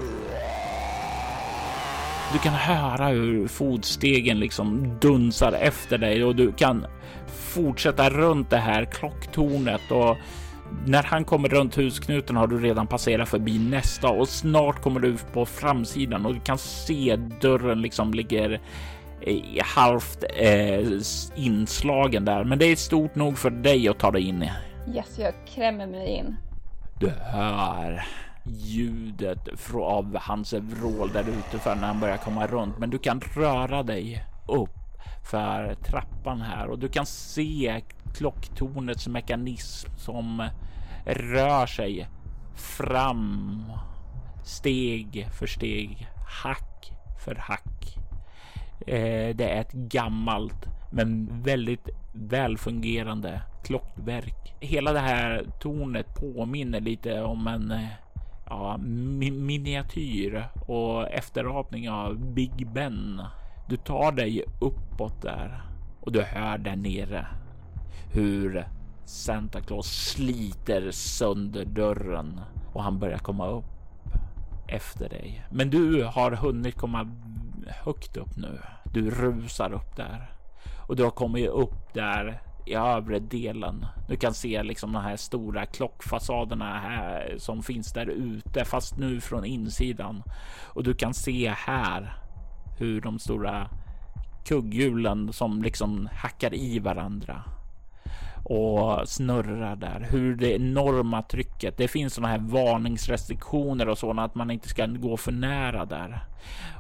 du 2.33 2.39
kan 2.39 2.55
höra 2.55 3.09
hur 3.09 3.49
fotstegen 3.49 4.41
liksom 4.41 4.99
dunsar 5.01 5.53
efter 5.53 5.99
dig 5.99 6.25
och 6.25 6.37
du 6.37 6.53
kan 6.53 6.87
fortsätta 7.27 8.11
runt 8.11 8.51
det 8.51 8.57
här 8.57 8.85
klocktornet 8.85 9.91
och 9.91 10.17
när 10.87 11.03
han 11.03 11.25
kommer 11.25 11.49
runt 11.49 11.79
husknuten 11.79 12.37
har 12.37 12.47
du 12.47 12.59
redan 12.59 12.87
passerat 12.87 13.29
förbi 13.29 13.59
nästa 13.59 14.09
och 14.09 14.29
snart 14.29 14.83
kommer 14.83 15.01
du 15.01 15.17
på 15.33 15.47
framsidan 15.47 16.27
och 16.27 16.35
du 16.35 16.41
kan 16.41 16.59
se 16.59 17.17
dörren 17.41 17.83
liksom 17.83 18.15
ligger 18.15 18.61
halvt 19.63 20.25
eh, 20.37 20.89
inslagen 21.35 22.25
där. 22.25 22.45
Men 22.45 22.59
det 22.59 22.65
är 22.65 22.77
stort 22.77 23.15
nog 23.15 23.39
för 23.39 23.51
dig 23.51 23.89
att 23.89 23.99
ta 23.99 24.11
dig 24.11 24.29
in 24.29 24.43
i. 24.43 24.51
Yes, 24.95 25.19
jag 25.19 25.35
krämer 25.55 25.87
mig 25.87 26.09
in. 26.09 26.37
Du 27.01 27.09
hör 27.09 28.05
ljudet 28.45 29.49
av 29.75 30.17
hans 30.21 30.53
vrål 30.53 31.11
där 31.13 31.25
ute 31.29 31.59
för 31.59 31.75
när 31.75 31.87
han 31.87 32.01
börjar 32.01 32.17
komma 32.17 32.47
runt. 32.47 32.79
Men 32.79 32.91
du 32.91 32.99
kan 32.99 33.21
röra 33.21 33.83
dig 33.83 34.25
upp 34.49 34.71
för 35.31 35.75
trappan 35.75 36.41
här 36.41 36.67
och 36.67 36.79
du 36.79 36.89
kan 36.89 37.07
se 37.07 37.83
klocktornets 38.15 39.09
mekanism 39.09 39.91
som 39.97 40.49
rör 41.07 41.67
sig 41.67 42.09
fram 42.55 43.65
steg 44.45 45.29
för 45.39 45.47
steg, 45.47 46.09
hack 46.43 46.93
för 47.25 47.35
hack. 47.35 47.97
Eh, 48.87 49.37
det 49.37 49.49
är 49.49 49.61
ett 49.61 49.73
gammalt 49.73 50.67
men 50.93 51.43
väldigt 51.43 51.89
välfungerande 52.13 53.43
klockverk. 53.65 54.55
Hela 54.61 54.93
det 54.93 55.01
här 55.01 55.47
tornet 55.61 56.15
påminner 56.15 56.81
lite 56.81 57.23
om 57.23 57.47
en 57.47 57.71
eh, 57.71 57.89
ja, 58.53 58.77
mi 58.77 59.31
miniatyr 59.31 60.45
och 60.67 61.09
efterapning 61.11 61.91
av 61.91 62.33
Big 62.35 62.73
Ben. 62.73 63.23
Du 63.69 63.77
tar 63.77 64.13
dig 64.13 64.45
uppåt 64.61 65.23
där 65.23 65.63
och 66.01 66.13
du 66.13 66.23
hör 66.23 66.59
där 66.59 66.77
nere 66.77 67.27
hur 68.13 68.67
Santa 69.05 69.61
Claus 69.61 69.87
sliter 69.87 70.91
sönder 70.91 71.65
dörren 71.65 72.41
och 72.73 72.83
han 72.83 72.99
börjar 72.99 73.19
komma 73.19 73.49
upp 73.49 73.65
efter 74.69 75.09
dig. 75.09 75.47
Men 75.51 75.71
du 75.71 76.05
har 76.05 76.31
hunnit 76.31 76.77
komma 76.77 77.11
högt 77.67 78.17
upp 78.17 78.37
nu. 78.37 78.59
Du 78.85 79.11
rusar 79.11 79.73
upp 79.73 79.97
där 79.97 80.31
och 80.89 80.97
du 80.97 81.05
har 81.05 81.11
kommit 81.11 81.49
upp 81.49 81.95
där 81.95 82.43
i 82.67 82.75
övre 82.75 83.19
delen. 83.19 83.87
Du 84.09 84.17
kan 84.17 84.35
se 84.35 84.63
liksom 84.63 84.93
de 84.93 85.03
här 85.03 85.17
stora 85.17 85.67
klockfasaderna 85.67 86.79
här 86.79 87.35
som 87.39 87.63
finns 87.63 87.93
där 87.93 88.07
ute, 88.07 88.65
fast 88.65 88.99
nu 88.99 89.21
från 89.21 89.45
insidan. 89.45 90.23
Och 90.65 90.85
du 90.85 90.95
kan 90.95 91.15
se 91.15 91.49
här 91.57 92.17
hur 92.79 93.01
de 93.01 93.19
stora 93.19 93.69
kugghjulen 94.45 95.33
som 95.33 95.63
liksom 95.63 96.09
hackar 96.13 96.55
i 96.55 96.79
varandra 96.79 97.45
och 98.45 99.09
snurrar 99.09 99.77
där. 99.77 100.07
Hur 100.11 100.37
det 100.37 100.55
enorma 100.57 101.23
trycket. 101.23 101.77
Det 101.77 101.89
finns 101.89 102.15
sådana 102.15 102.29
här 102.29 102.39
varningsrestriktioner 102.39 103.89
och 103.89 103.99
sådana 103.99 104.25
att 104.25 104.35
man 104.35 104.51
inte 104.51 104.69
ska 104.69 104.87
gå 104.87 105.17
för 105.17 105.33
nära 105.33 105.85
där. 105.85 106.25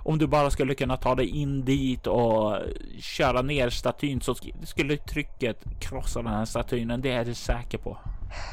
Om 0.04 0.18
du 0.18 0.26
bara 0.26 0.50
skulle 0.50 0.74
kunna 0.74 0.96
ta 0.96 1.14
dig 1.14 1.26
in 1.26 1.64
dit 1.64 2.06
och 2.06 2.56
köra 3.00 3.42
ner 3.42 3.70
statyn 3.70 4.20
så 4.20 4.34
skulle 4.62 4.96
trycket 4.96 5.64
krossa 5.80 6.22
den 6.22 6.32
här 6.32 6.44
statynen. 6.44 7.00
Det 7.00 7.10
är 7.10 7.24
du 7.24 7.34
säker 7.34 7.78
på. 7.78 7.98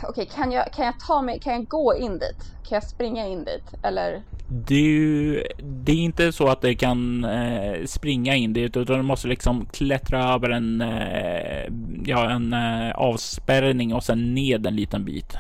Okej, 0.04 0.30
kan 0.36 0.52
jag, 0.52 0.74
kan 0.74 0.86
jag 0.86 1.00
ta 1.00 1.22
mig, 1.22 1.40
kan 1.40 1.54
jag 1.54 1.68
gå 1.68 1.96
in 1.96 2.20
dit? 2.20 2.54
Kan 2.70 2.76
jag 2.76 2.84
springa 2.84 3.28
in 3.28 3.44
dit? 3.44 3.74
Eller? 3.84 4.24
Det 4.50 4.76
är, 4.76 4.80
ju, 4.80 5.44
det 5.58 5.92
är 5.92 5.96
inte 5.96 6.32
så 6.32 6.48
att 6.48 6.62
det 6.62 6.76
kan 6.76 7.24
eh, 7.24 7.86
springa 7.86 8.36
in 8.36 8.54
dit 8.54 8.78
utan 8.78 8.98
du 8.98 9.04
måste 9.04 9.28
liksom 9.28 9.66
klättra 9.66 10.34
över 10.34 10.50
en, 10.50 10.82
eh, 10.82 11.74
ja, 12.06 12.30
en 12.30 12.54
eh, 12.54 12.92
avspärrning 12.96 13.94
och 13.94 14.04
sen 14.04 14.34
ned 14.34 14.68
en 14.68 14.76
liten 14.76 15.06
bit. 15.06 15.38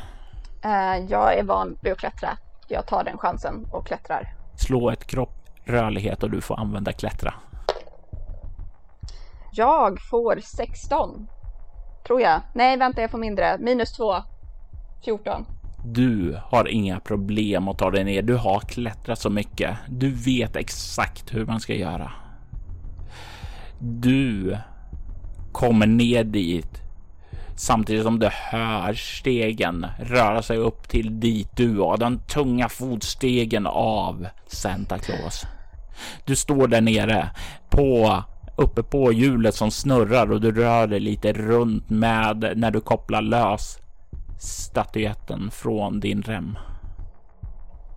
Uh, 0.65 1.05
jag 1.09 1.37
är 1.37 1.43
van 1.43 1.77
vid 1.81 1.91
att 1.91 1.99
klättra. 1.99 2.37
Jag 2.67 2.87
tar 2.87 3.03
den 3.03 3.17
chansen 3.17 3.65
och 3.71 3.87
klättrar. 3.87 4.33
Slå 4.55 4.89
ett 4.89 5.07
kropp 5.07 5.49
rörlighet 5.63 6.23
och 6.23 6.29
du 6.29 6.41
får 6.41 6.59
använda 6.59 6.91
klättra. 6.91 7.33
Jag 9.51 9.97
får 10.09 10.39
16. 10.43 11.27
Tror 12.09 12.21
jag. 12.21 12.41
Nej, 12.53 12.77
vänta, 12.77 13.01
jag 13.01 13.11
får 13.11 13.17
mindre. 13.17 13.57
Minus 13.59 13.91
2. 13.91 14.15
14. 15.05 15.45
Du 15.85 16.39
har 16.43 16.67
inga 16.67 16.99
problem 16.99 17.67
att 17.67 17.77
ta 17.77 17.91
dig 17.91 18.03
ner. 18.03 18.21
Du 18.21 18.35
har 18.35 18.59
klättrat 18.59 19.19
så 19.19 19.29
mycket. 19.29 19.77
Du 19.89 20.11
vet 20.11 20.55
exakt 20.55 21.33
hur 21.33 21.45
man 21.45 21.59
ska 21.59 21.73
göra. 21.73 22.11
Du 23.79 24.57
kommer 25.51 25.87
ner 25.87 26.23
dit 26.23 26.81
samtidigt 27.55 28.03
som 28.03 28.19
du 28.19 28.29
hör 28.31 28.93
stegen 28.93 29.85
röra 29.99 30.41
sig 30.41 30.57
upp 30.57 30.89
till 30.89 31.19
dit 31.19 31.49
du 31.55 31.79
och 31.79 31.99
den 31.99 32.19
tunga 32.19 32.69
fotstegen 32.69 33.67
av 33.67 34.27
Santa 34.47 34.97
Claus. 34.97 35.45
Du 36.25 36.35
står 36.35 36.67
där 36.67 36.81
nere 36.81 37.29
på 37.69 38.23
uppe 38.59 38.83
på 38.83 39.13
hjulet 39.13 39.55
som 39.55 39.71
snurrar 39.71 40.31
och 40.31 40.41
du 40.41 40.51
rör 40.51 40.87
dig 40.87 40.99
lite 40.99 41.33
runt 41.33 41.89
med 41.89 42.53
när 42.55 42.71
du 42.71 42.81
kopplar 42.81 43.21
lös 43.21 43.79
statyetten 44.39 45.51
från 45.51 45.99
din 45.99 46.21
rem. 46.21 46.57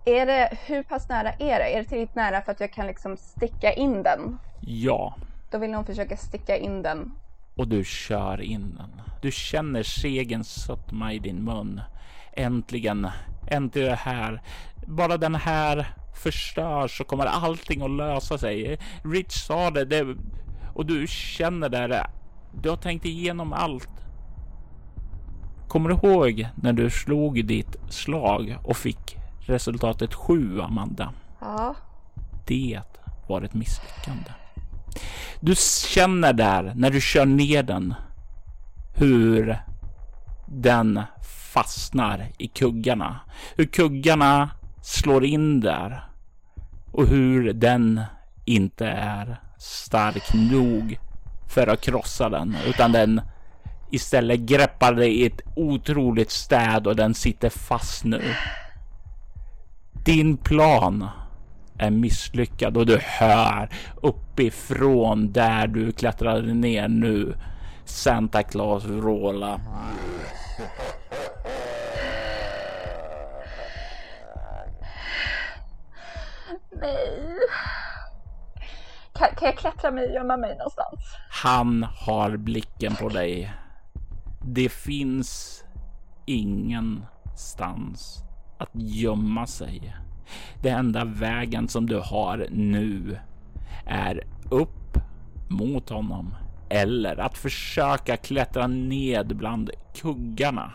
Är 0.05 0.25
det, 0.25 0.57
hur 0.65 0.83
pass 0.83 1.09
nära 1.09 1.31
är 1.31 1.59
det? 1.59 1.73
Är 1.73 1.77
det 1.77 1.83
tillräckligt 1.83 2.15
nära 2.15 2.41
för 2.41 2.51
att 2.51 2.59
jag 2.59 2.73
kan 2.73 2.87
liksom 2.87 3.17
sticka 3.17 3.73
in 3.73 4.03
den? 4.03 4.37
Ja. 4.61 5.15
Då 5.51 5.57
vill 5.57 5.71
någon 5.71 5.85
försöka 5.85 6.17
sticka 6.17 6.57
in 6.57 6.81
den. 6.81 7.11
Och 7.55 7.67
du 7.67 7.83
kör 7.83 8.41
in 8.41 8.75
den. 8.75 9.01
Du 9.21 9.31
känner 9.31 9.83
segen 9.83 10.43
sötma 10.43 11.13
i 11.13 11.19
din 11.19 11.43
mun. 11.43 11.81
Äntligen, 12.33 13.07
äntligen 13.47 13.89
det 13.89 13.95
här. 13.95 14.41
Bara 14.87 15.17
den 15.17 15.35
här 15.35 15.93
förstörs 16.23 16.97
så 16.97 17.03
kommer 17.03 17.25
allting 17.25 17.81
att 17.81 17.91
lösa 17.91 18.37
sig. 18.37 18.79
Rich 19.03 19.33
sa 19.33 19.69
det, 19.71 19.85
det 19.85 20.15
och 20.73 20.85
du 20.85 21.07
känner 21.07 21.69
där. 21.69 22.07
Du 22.61 22.69
har 22.69 22.77
tänkt 22.77 23.05
igenom 23.05 23.53
allt. 23.53 23.89
Kommer 25.67 25.89
du 25.89 25.95
ihåg 25.95 26.47
när 26.55 26.73
du 26.73 26.89
slog 26.89 27.45
ditt 27.45 27.75
slag 27.89 28.57
och 28.63 28.77
fick 28.77 29.17
resultatet 29.39 30.13
7, 30.13 30.61
Amanda? 30.61 31.13
Ja. 31.41 31.75
Det 32.47 32.81
var 33.27 33.41
ett 33.41 33.53
misslyckande. 33.53 34.31
Du 35.39 35.55
känner 35.87 36.33
där 36.33 36.73
när 36.75 36.89
du 36.89 37.01
kör 37.01 37.25
ner 37.25 37.63
den 37.63 37.93
hur 38.95 39.57
den 40.47 41.01
fastnar 41.53 42.27
i 42.37 42.47
kuggarna. 42.47 43.19
Hur 43.55 43.65
kuggarna 43.65 44.49
slår 44.81 45.25
in 45.25 45.59
där 45.59 46.03
och 46.91 47.07
hur 47.07 47.53
den 47.53 48.01
inte 48.45 48.87
är 48.87 49.41
stark 49.63 50.33
nog 50.33 50.99
för 51.47 51.67
att 51.67 51.81
krossa 51.81 52.29
den 52.29 52.57
utan 52.67 52.91
den 52.91 53.21
istället 53.91 54.39
greppar 54.39 54.93
dig 54.93 55.21
i 55.21 55.25
ett 55.25 55.41
otroligt 55.55 56.31
städ 56.31 56.87
och 56.87 56.95
den 56.95 57.13
sitter 57.13 57.49
fast 57.49 58.03
nu. 58.03 58.21
Din 60.05 60.37
plan 60.37 61.09
är 61.77 61.91
misslyckad 61.91 62.77
och 62.77 62.85
du 62.85 62.99
hör 63.01 63.69
uppifrån 64.01 65.31
där 65.31 65.67
du 65.67 65.91
klättrade 65.91 66.53
ner 66.53 66.87
nu 66.87 67.35
Santa 67.85 68.43
Claus 68.43 68.85
vråla. 68.85 69.61
Nej. 76.81 77.32
Kan, 79.13 79.27
kan 79.35 79.45
jag 79.45 79.57
klättra 79.57 79.91
mig 79.91 80.07
och 80.07 80.13
gömma 80.13 80.37
mig 80.37 80.57
någonstans? 80.57 80.99
Han 81.29 81.83
har 81.83 82.37
blicken 82.37 82.95
på 82.95 83.09
dig. 83.09 83.53
Det 84.45 84.69
finns 84.69 85.63
ingenstans 86.25 88.23
att 88.57 88.69
gömma 88.73 89.47
sig. 89.47 89.95
Den 90.61 90.79
enda 90.79 91.05
vägen 91.05 91.67
som 91.67 91.85
du 91.85 91.99
har 91.99 92.47
nu 92.51 93.19
är 93.85 94.23
upp 94.51 94.97
mot 95.49 95.89
honom 95.89 96.35
eller 96.69 97.19
att 97.19 97.37
försöka 97.37 98.17
klättra 98.17 98.67
ned 98.67 99.37
bland 99.37 99.69
kuggarna. 99.95 100.71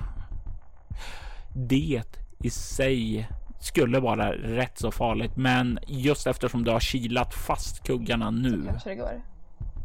Det 1.55 2.03
i 2.39 2.51
sig 2.51 3.29
skulle 3.59 4.01
vara 4.01 4.33
rätt 4.33 4.79
så 4.79 4.91
farligt, 4.91 5.37
men 5.37 5.79
just 5.87 6.27
eftersom 6.27 6.65
du 6.65 6.71
har 6.71 6.81
kilat 6.81 7.35
fast 7.35 7.83
kuggarna 7.87 8.31
nu 8.31 8.73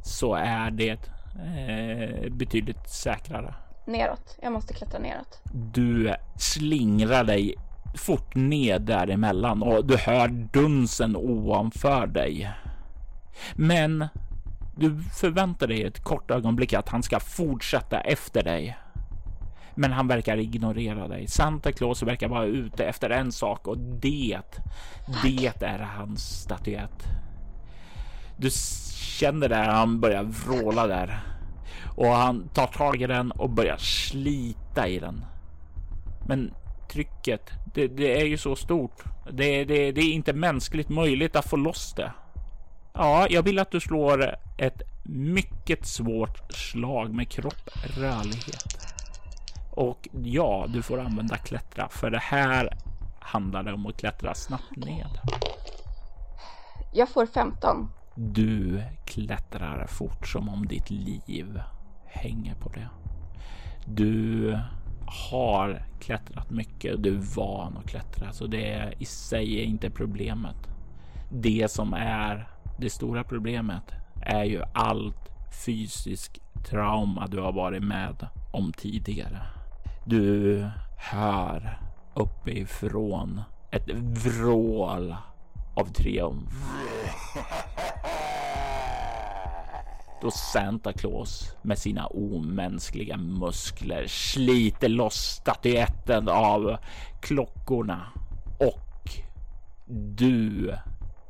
så 0.03 0.36
är 0.36 0.71
det 0.71 1.09
eh, 1.36 2.31
betydligt 2.31 2.89
säkrare. 2.89 3.55
Neråt. 3.88 4.38
Jag 4.41 4.53
måste 4.53 4.73
klättra 4.73 4.99
neråt. 4.99 5.41
Du 5.53 6.15
slingrar 6.38 7.23
dig 7.23 7.55
fort 7.95 8.36
ned 8.36 8.81
däremellan 8.81 9.63
och 9.63 9.86
du 9.86 9.97
hör 9.97 10.27
dunsen 10.27 11.15
ovanför 11.15 12.07
dig. 12.07 12.51
Men 13.55 14.07
du 14.75 15.01
förväntar 15.01 15.67
dig 15.67 15.83
ett 15.83 16.03
kort 16.03 16.31
ögonblick 16.31 16.73
att 16.73 16.89
han 16.89 17.03
ska 17.03 17.19
fortsätta 17.19 17.99
efter 17.99 18.43
dig. 18.43 18.77
Men 19.75 19.91
han 19.91 20.07
verkar 20.07 20.38
ignorera 20.38 21.07
dig. 21.07 21.27
Santa 21.27 21.71
Claus 21.71 22.03
verkar 22.03 22.27
vara 22.27 22.45
ute 22.45 22.86
efter 22.86 23.09
en 23.09 23.31
sak 23.31 23.67
och 23.67 23.77
det, 23.77 24.39
det 25.23 25.63
är 25.63 25.79
hans 25.79 26.41
statyett. 26.41 27.03
Du 28.38 28.49
känner 29.19 29.49
det, 29.49 29.55
han 29.55 29.99
börjar 29.99 30.23
vråla 30.23 30.88
där 30.88 31.19
och 31.95 32.07
han 32.07 32.47
tar 32.47 32.67
tag 32.67 33.01
i 33.01 33.07
den 33.07 33.31
och 33.31 33.49
börjar 33.49 33.77
slita 33.77 34.88
i 34.88 34.99
den. 34.99 35.25
Men 36.27 36.53
trycket, 36.91 37.51
det, 37.73 37.88
det 37.88 38.21
är 38.21 38.25
ju 38.25 38.38
så 38.38 38.55
stort. 38.55 39.03
Det, 39.31 39.65
det, 39.65 39.91
det 39.91 40.01
är 40.01 40.13
inte 40.13 40.33
mänskligt 40.33 40.89
möjligt 40.89 41.36
att 41.36 41.49
få 41.49 41.55
loss 41.55 41.93
det. 41.93 42.12
Ja, 42.93 43.27
jag 43.29 43.43
vill 43.43 43.59
att 43.59 43.71
du 43.71 43.79
slår 43.79 44.36
ett 44.57 44.81
mycket 45.03 45.86
svårt 45.86 46.53
slag 46.53 47.13
med 47.13 47.29
kropp 47.29 47.69
rörlighet. 47.97 48.92
Och 49.75 50.09
ja, 50.23 50.65
du 50.69 50.81
får 50.81 50.99
använda 50.99 51.38
klättra 51.38 51.89
för 51.89 52.12
det 52.12 52.19
här 52.19 52.77
handlar 53.19 53.63
det 53.63 53.73
om 53.73 53.86
att 53.86 53.97
klättra 53.97 54.33
snabbt 54.33 54.75
ned. 54.75 55.19
Jag 56.93 57.09
får 57.09 57.25
15. 57.25 57.89
Du 58.15 58.83
klättrar 59.05 59.88
fort 59.88 60.27
som 60.27 60.49
om 60.49 60.67
ditt 60.67 60.89
liv 60.89 61.62
hänger 62.05 62.55
på 62.55 62.69
det. 62.69 62.89
Du 63.86 64.59
har 65.31 65.86
klättrat 65.99 66.49
mycket. 66.49 67.03
Du 67.03 67.15
är 67.15 67.36
van 67.36 67.77
att 67.77 67.89
klättra, 67.89 68.33
så 68.33 68.47
det 68.47 68.93
i 68.99 69.05
sig 69.05 69.59
är 69.59 69.63
inte 69.63 69.89
problemet. 69.89 70.67
Det 71.31 71.71
som 71.71 71.93
är 71.93 72.49
det 72.79 72.89
stora 72.89 73.23
problemet 73.23 73.91
är 74.21 74.43
ju 74.43 74.62
allt 74.73 75.29
fysisk 75.65 76.41
trauma 76.69 77.27
du 77.27 77.39
har 77.39 77.53
varit 77.53 77.83
med 77.83 78.27
om 78.51 78.73
tidigare. 78.73 79.41
Du 80.05 80.65
hör 80.97 81.79
uppifrån 82.13 83.41
ett 83.71 83.89
vrål 84.25 85.15
av 85.75 85.85
triumf. 85.85 86.53
Då 90.21 90.31
Santa 90.31 90.93
Claus 90.93 91.55
med 91.61 91.77
sina 91.77 92.07
omänskliga 92.07 93.17
muskler 93.17 94.07
sliter 94.07 94.89
loss 94.89 95.15
statyetten 95.15 96.29
av 96.29 96.77
klockorna 97.21 98.07
och 98.59 99.09
du 100.15 100.73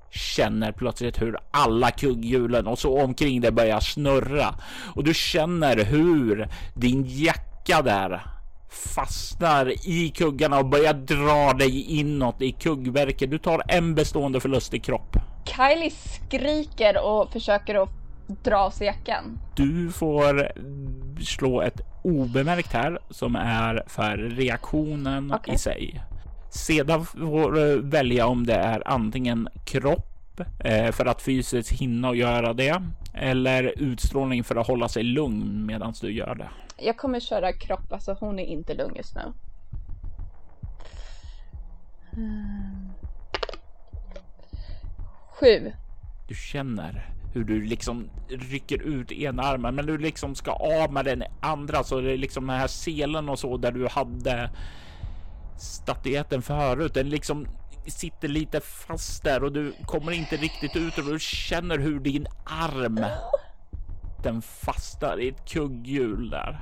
känner 0.09 0.71
plötsligt 0.71 1.21
hur 1.21 1.37
alla 1.51 1.91
kugghjulen 1.91 2.67
och 2.67 2.79
så 2.79 3.01
omkring 3.01 3.41
dig 3.41 3.51
börjar 3.51 3.79
snurra 3.79 4.55
och 4.95 5.03
du 5.03 5.13
känner 5.13 5.85
hur 5.85 6.47
din 6.75 7.03
jacka 7.07 7.81
där 7.81 8.32
fastnar 8.73 9.87
i 9.87 10.09
kuggarna 10.09 10.59
och 10.59 10.65
börjar 10.65 10.93
dra 10.93 11.53
dig 11.53 11.81
inåt 11.99 12.41
i 12.41 12.51
kuggverket. 12.51 13.31
Du 13.31 13.37
tar 13.37 13.63
en 13.67 13.95
bestående 13.95 14.39
förlust 14.39 14.73
i 14.73 14.79
kropp. 14.79 15.17
Kylie 15.45 15.91
skriker 15.91 17.05
och 17.05 17.31
försöker 17.31 17.83
att 17.83 17.89
dra 18.43 18.57
av 18.57 18.69
sig 18.69 18.87
jackan. 18.87 19.39
Du 19.55 19.91
får 19.91 20.51
slå 21.23 21.61
ett 21.61 21.81
obemärkt 22.03 22.73
här 22.73 22.99
som 23.09 23.35
är 23.35 23.83
för 23.87 24.17
reaktionen 24.17 25.33
Okej. 25.33 25.53
i 25.53 25.57
sig. 25.57 26.01
Sedan 26.51 27.05
får 27.05 27.51
du 27.51 27.81
välja 27.81 28.27
om 28.27 28.45
det 28.45 28.55
är 28.55 28.87
antingen 28.87 29.49
kropp 29.65 30.12
för 30.91 31.05
att 31.05 31.21
fysiskt 31.21 31.71
hinna 31.71 32.09
och 32.09 32.15
göra 32.15 32.53
det 32.53 32.81
eller 33.13 33.73
utstrålning 33.77 34.43
för 34.43 34.55
att 34.55 34.67
hålla 34.67 34.89
sig 34.89 35.03
lugn 35.03 35.65
medan 35.65 35.93
du 36.01 36.11
gör 36.11 36.35
det. 36.35 36.49
Jag 36.77 36.97
kommer 36.97 37.19
köra 37.19 37.53
kropp, 37.53 37.93
alltså 37.93 38.17
hon 38.19 38.39
är 38.39 38.45
inte 38.45 38.73
lugn 38.73 38.95
just 38.95 39.15
nu. 39.15 39.33
Sju. 45.39 45.71
Du 46.27 46.35
känner 46.35 47.09
hur 47.33 47.43
du 47.43 47.61
liksom 47.61 48.09
rycker 48.29 48.81
ut 48.81 49.11
ena 49.11 49.43
armen, 49.43 49.75
men 49.75 49.85
du 49.85 49.97
liksom 49.97 50.35
ska 50.35 50.51
av 50.51 50.93
med 50.93 51.05
den 51.05 51.23
andra. 51.39 51.83
Så 51.83 52.01
det 52.01 52.11
är 52.11 52.17
liksom 52.17 52.47
den 52.47 52.59
här 52.59 52.67
selen 52.67 53.29
och 53.29 53.39
så 53.39 53.57
där 53.57 53.71
du 53.71 53.87
hade 53.87 54.49
statyetten 55.63 56.41
förut. 56.41 56.93
Den 56.93 57.09
liksom 57.09 57.47
sitter 57.87 58.27
lite 58.27 58.61
fast 58.61 59.23
där 59.23 59.43
och 59.43 59.51
du 59.51 59.73
kommer 59.85 60.11
inte 60.11 60.35
riktigt 60.35 60.75
ut 60.75 60.97
och 60.97 61.05
du 61.05 61.19
känner 61.19 61.77
hur 61.77 61.99
din 61.99 62.27
arm 62.45 63.05
den 64.23 64.41
fastnar 64.41 65.21
i 65.21 65.27
ett 65.27 65.49
kugghjul 65.49 66.29
där. 66.29 66.59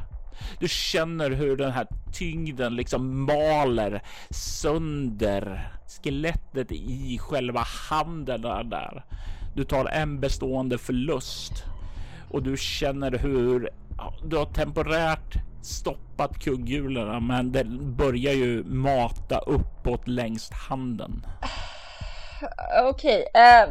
Du 0.60 0.68
känner 0.68 1.32
hur 1.32 1.58
den 1.58 1.72
här 1.72 1.88
tyngden 2.14 2.76
liksom 2.76 3.26
maler 3.26 4.02
sönder 4.30 5.72
skelettet 5.88 6.72
i 6.72 7.20
själva 7.22 7.66
handen 7.90 8.42
där. 8.42 9.06
Du 9.56 9.64
tar 9.64 9.86
en 9.86 10.20
bestående 10.20 10.78
förlust 10.78 11.64
och 12.30 12.44
du 12.44 12.58
känner 12.58 13.12
hur 13.12 13.70
du 14.24 14.38
har 14.38 14.46
temporärt 14.46 15.51
stoppat 15.66 16.40
kugghjulen, 16.40 17.28
men 17.28 17.52
den 17.52 17.96
börjar 17.96 18.34
ju 18.34 18.64
mata 18.64 19.40
uppåt 19.40 20.08
längs 20.08 20.52
handen. 20.52 21.26
Okej, 22.84 23.26
eh, 23.34 23.70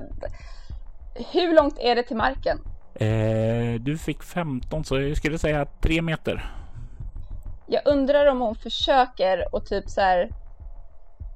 hur 1.32 1.54
långt 1.54 1.78
är 1.78 1.96
det 1.96 2.02
till 2.02 2.16
marken? 2.16 2.58
Eh, 2.94 3.80
du 3.80 3.98
fick 3.98 4.22
15 4.22 4.84
så 4.84 5.00
jag 5.00 5.16
skulle 5.16 5.38
säga 5.38 5.66
3 5.80 6.02
meter. 6.02 6.54
Jag 7.66 7.82
undrar 7.84 8.26
om 8.26 8.40
hon 8.40 8.54
försöker 8.54 9.54
och 9.54 9.66
typ 9.66 9.88
så 9.88 10.00
här 10.00 10.30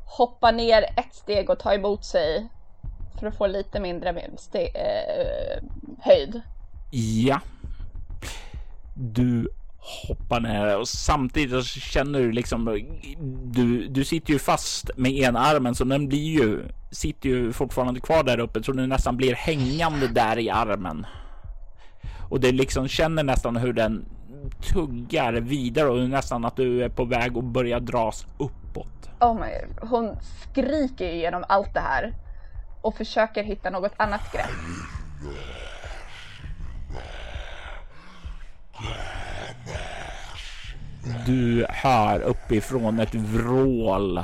hoppa 0.06 0.50
ner 0.50 0.82
ett 0.82 1.14
steg 1.14 1.50
och 1.50 1.58
ta 1.58 1.74
emot 1.74 2.04
sig 2.04 2.48
för 3.20 3.26
att 3.26 3.36
få 3.36 3.46
lite 3.46 3.80
mindre 3.80 4.10
eh, 4.10 5.62
höjd. 6.00 6.40
Ja. 6.92 7.40
Du 8.94 9.48
hoppar 9.85 10.40
ner 10.40 10.79
och 10.79 10.88
samtidigt 10.88 11.64
så 11.64 11.81
känner 11.81 12.18
du 12.18 12.33
liksom 12.33 12.64
du, 13.44 13.88
du 13.88 14.05
sitter 14.05 14.33
ju 14.33 14.38
fast 14.38 14.90
med 14.97 15.12
ena 15.12 15.40
armen 15.40 15.75
så 15.75 15.85
den 15.85 16.09
blir 16.09 16.40
ju 16.40 16.62
sitter 16.90 17.29
ju 17.29 17.53
fortfarande 17.53 18.01
kvar 18.01 18.25
där 18.25 18.38
uppe 18.38 18.62
så 18.62 18.73
den 18.73 18.88
nästan 18.88 19.16
blir 19.16 19.35
hängande 19.35 20.09
där 20.09 20.38
i 20.38 20.51
armen. 20.51 21.07
Och 22.31 22.40
det 22.40 22.53
liksom 22.53 22.88
känner 22.88 23.23
nästan 23.23 23.57
hur 23.57 23.73
den 23.73 24.05
tuggar 24.73 25.33
vidare 25.33 25.88
och 25.88 26.11
nästan 26.11 26.44
att 26.44 26.57
du 26.57 26.85
är 26.85 26.88
på 26.88 27.05
väg 27.05 27.38
att 27.38 27.44
börja 27.44 27.81
dras 27.81 28.27
uppåt. 28.38 29.11
Oh 29.20 29.35
my, 29.35 29.87
hon 29.88 30.16
skriker 30.20 31.12
igenom 31.12 31.44
allt 31.49 31.75
det 31.75 31.81
här 31.81 32.14
och 32.83 32.97
försöker 32.97 33.42
hitta 33.42 33.70
något 33.70 33.92
annat 33.97 34.33
grepp. 34.33 34.51
Du 41.26 41.66
hör 41.68 42.20
uppifrån 42.20 43.00
ett 43.00 43.14
vrål 43.14 44.20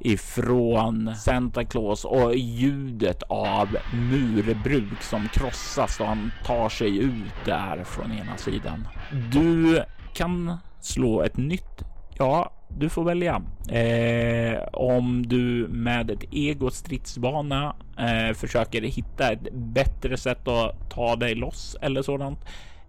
ifrån 0.00 1.14
Santa 1.16 1.64
Claus 1.64 2.04
och 2.04 2.34
ljudet 2.36 3.22
av 3.28 3.68
murbruk 3.94 5.02
som 5.02 5.28
krossas 5.28 6.00
och 6.00 6.06
han 6.06 6.32
tar 6.44 6.68
sig 6.68 6.98
ut 6.98 7.44
där 7.44 7.84
från 7.84 8.12
ena 8.12 8.36
sidan. 8.36 8.88
Du 9.32 9.82
kan 10.14 10.56
slå 10.80 11.22
ett 11.22 11.36
nytt. 11.36 11.84
Ja, 12.18 12.52
du 12.68 12.88
får 12.88 13.04
välja 13.04 13.42
eh, 13.68 14.62
om 14.72 15.26
du 15.26 15.68
med 15.68 16.10
ett 16.10 16.24
ego 16.30 16.70
stridsbana 16.70 17.76
eh, 17.98 18.34
försöker 18.34 18.82
hitta 18.82 19.32
ett 19.32 19.52
bättre 19.52 20.16
sätt 20.16 20.48
att 20.48 20.90
ta 20.90 21.16
dig 21.16 21.34
loss 21.34 21.76
eller 21.82 22.02
sådant. 22.02 22.38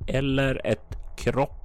Eller 0.08 0.62
ett 0.67 0.97
kropp 1.17 1.61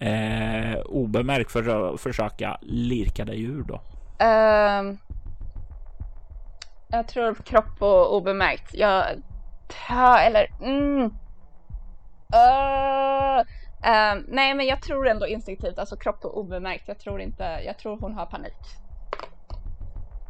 eh, 0.00 0.80
obemärkt 0.84 1.52
för 1.52 1.92
att 1.92 2.00
försöka 2.00 2.58
lirka 2.62 3.24
dig 3.24 3.42
ur 3.42 3.62
då. 3.62 3.74
Uh, 4.22 4.94
jag 6.88 7.08
tror 7.08 7.34
kropp 7.34 7.82
och 7.82 8.16
obemärkt. 8.16 8.74
Jag 8.74 9.04
tar, 9.86 10.18
eller 10.18 10.50
mm. 10.60 11.10
Uh, 12.34 13.40
uh, 13.90 14.22
nej, 14.28 14.54
men 14.54 14.66
jag 14.66 14.82
tror 14.82 15.08
ändå 15.08 15.26
instinktivt, 15.26 15.78
alltså 15.78 15.96
kropp 15.96 16.24
och 16.24 16.38
obemärkt. 16.38 16.88
Jag 16.88 16.98
tror 16.98 17.20
inte, 17.20 17.42
jag 17.66 17.78
tror 17.78 17.98
hon 18.00 18.14
har 18.14 18.26
panik. 18.26 18.56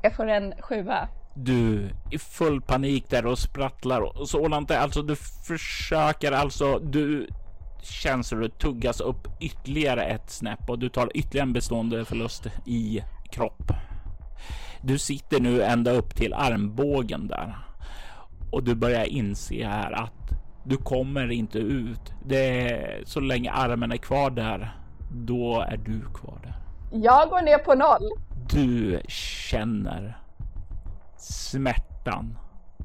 Jag 0.02 0.16
får 0.16 0.26
en 0.26 0.54
sjua. 0.60 1.08
Du 1.34 1.90
i 2.10 2.18
full 2.18 2.62
panik 2.62 3.10
där 3.10 3.26
och 3.26 3.38
sprattlar 3.38 4.00
och 4.00 4.28
sådant. 4.28 4.70
Alltså, 4.70 5.02
du 5.02 5.16
försöker 5.16 6.32
alltså, 6.32 6.78
du 6.78 7.28
du 8.30 8.48
tuggas 8.48 9.00
upp 9.00 9.28
ytterligare 9.40 10.04
ett 10.04 10.30
snäpp 10.30 10.70
och 10.70 10.78
du 10.78 10.88
tar 10.88 11.16
ytterligare 11.16 11.46
en 11.46 11.52
bestående 11.52 12.04
förlust 12.04 12.46
i 12.66 13.02
kropp. 13.32 13.72
Du 14.82 14.98
sitter 14.98 15.40
nu 15.40 15.62
ända 15.62 15.90
upp 15.90 16.14
till 16.14 16.34
armbågen 16.34 17.28
där 17.28 17.56
och 18.50 18.62
du 18.62 18.74
börjar 18.74 19.04
inse 19.04 19.66
här 19.66 19.92
att 19.92 20.30
du 20.64 20.76
kommer 20.76 21.30
inte 21.30 21.58
ut. 21.58 22.12
Det 22.26 22.70
är 22.70 23.02
så 23.04 23.20
länge 23.20 23.50
armen 23.50 23.92
är 23.92 23.96
kvar 23.96 24.30
där, 24.30 24.76
då 25.12 25.60
är 25.60 25.76
du 25.76 26.00
kvar 26.00 26.38
där. 26.42 26.56
Jag 26.92 27.28
går 27.28 27.42
ner 27.42 27.58
på 27.58 27.74
noll. 27.74 28.10
Du 28.50 29.00
känner 29.08 30.18
smärtan 31.16 32.38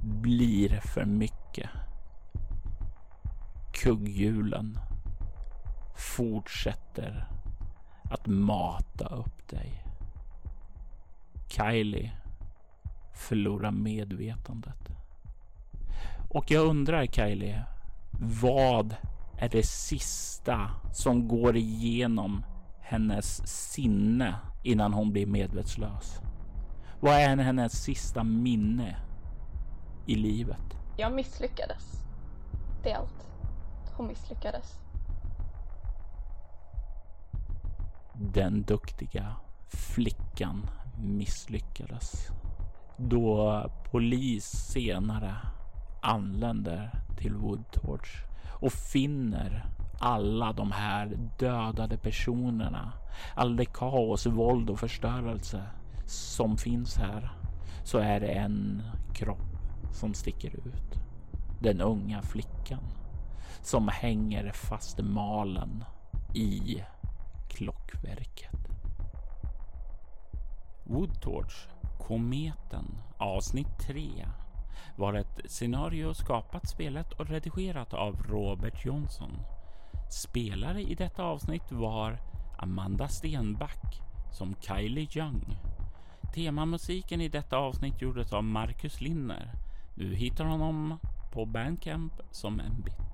blir 0.03 0.79
för 0.93 1.05
mycket. 1.05 1.69
Kugghjulen 3.85 4.79
fortsätter 5.95 7.27
att 8.03 8.27
mata 8.27 9.07
upp 9.07 9.47
dig. 9.47 9.83
Kylie 11.47 12.11
förlorar 13.13 13.71
medvetandet. 13.71 14.89
Och 16.29 16.51
jag 16.51 16.65
undrar 16.65 17.05
Kylie, 17.05 17.63
vad 18.41 18.95
är 19.37 19.49
det 19.49 19.65
sista 19.65 20.71
som 20.93 21.27
går 21.27 21.55
igenom 21.55 22.45
hennes 22.79 23.47
sinne 23.47 24.35
innan 24.63 24.93
hon 24.93 25.11
blir 25.11 25.25
medvetslös? 25.25 26.19
Vad 26.99 27.13
är 27.13 27.37
hennes 27.37 27.83
sista 27.83 28.23
minne 28.23 28.97
i 30.05 30.15
livet? 30.15 30.77
Jag 30.97 31.13
misslyckades. 31.13 32.05
Det 32.83 32.91
är 32.91 32.97
allt. 32.97 33.34
Hon 33.97 34.07
misslyckades. 34.07 34.79
Den 38.13 38.63
duktiga 38.63 39.35
flickan 39.67 40.69
misslyckades. 40.97 42.27
Då 42.97 43.63
polis 43.91 44.45
senare 44.45 45.35
anländer 46.01 46.91
till 47.17 47.33
Woodtorch 47.33 48.25
och 48.61 48.71
finner 48.71 49.65
alla 49.99 50.53
de 50.53 50.71
här 50.71 51.17
dödade 51.39 51.97
personerna, 51.97 52.93
all 53.35 53.55
det 53.55 53.65
kaos, 53.65 54.25
våld 54.25 54.69
och 54.69 54.79
förstörelse 54.79 55.63
som 56.05 56.57
finns 56.57 56.97
här, 56.97 57.31
så 57.83 57.97
är 57.97 58.19
det 58.19 58.27
en 58.27 58.83
kropp 59.13 59.57
som 59.91 60.13
sticker 60.13 60.55
ut. 60.55 60.99
Den 61.59 61.81
unga 61.81 62.21
flickan 62.21 62.83
som 63.65 63.87
hänger 63.87 64.51
fast 64.51 64.99
malen 64.99 65.85
i 66.33 66.83
klockverket. 67.49 68.67
Woodtorch, 70.83 71.67
Kometen, 71.99 72.97
avsnitt 73.17 73.79
3 73.87 74.27
var 74.95 75.13
ett 75.13 75.41
scenario 75.45 76.13
skapat, 76.13 76.69
spelat 76.69 77.13
och 77.13 77.29
redigerat 77.29 77.93
av 77.93 78.23
Robert 78.23 78.85
Jonsson. 78.85 79.31
Spelare 80.11 80.81
i 80.81 80.95
detta 80.95 81.23
avsnitt 81.23 81.71
var 81.71 82.17
Amanda 82.57 83.07
Stenback 83.07 84.01
som 84.31 84.55
Kylie 84.61 85.07
Young. 85.15 85.57
Temamusiken 86.33 87.21
i 87.21 87.27
detta 87.27 87.57
avsnitt 87.57 88.01
gjordes 88.01 88.33
av 88.33 88.43
Marcus 88.43 89.01
Linner. 89.01 89.51
Du 89.95 90.15
hittar 90.15 90.45
honom 90.45 90.99
på 91.33 91.45
Bandcamp 91.45 92.13
som 92.31 92.59
en 92.59 92.81
bit. 92.81 93.04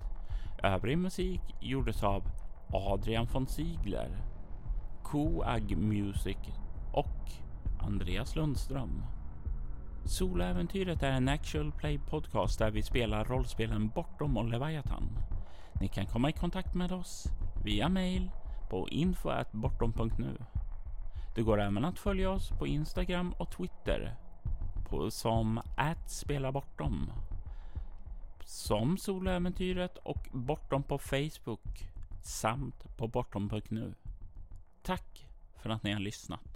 Övrig 0.64 0.98
musik 0.98 1.42
gjordes 1.60 2.04
av 2.04 2.24
Adrian 2.74 3.28
von 3.34 3.48
Ziegler, 3.48 4.10
Coag 5.04 5.78
Music 5.78 6.38
och 6.94 7.32
Andreas 7.80 8.36
Lundström. 8.36 9.04
Soläventyret 10.06 11.04
är 11.04 11.12
en 11.12 11.30
actual 11.30 11.72
play 11.72 12.00
podcast 12.00 12.60
där 12.60 12.72
vi 12.72 12.84
spelar 12.84 13.26
rollspelen 13.26 13.88
Bortom 13.90 14.38
och 14.38 14.46
Leviathan. 14.46 15.10
Ni 15.80 15.88
kan 15.88 16.06
komma 16.06 16.30
i 16.30 16.34
kontakt 16.34 16.74
med 16.74 16.92
oss 16.92 17.28
via 17.64 17.90
mail 17.90 18.32
på 18.70 18.90
info.bortom.nu. 18.90 20.38
Det 21.36 21.42
går 21.42 21.62
även 21.62 21.86
att 21.86 22.00
följa 22.00 22.30
oss 22.30 22.50
på 22.50 22.68
Instagram 22.68 23.34
och 23.38 23.52
Twitter 23.52 24.16
på 24.90 25.12
som 25.12 25.62
@spelabortom 26.08 27.12
som 28.46 28.98
Soläventyret 28.98 29.98
och 29.98 30.28
Bortom 30.32 30.84
på 30.84 30.98
Facebook 30.98 31.88
samt 32.24 32.98
på 32.98 33.08
bortom.nu. 33.08 33.94
Tack 34.82 35.28
för 35.62 35.70
att 35.70 35.84
ni 35.84 35.94
har 35.94 36.00
lyssnat. 36.00 36.51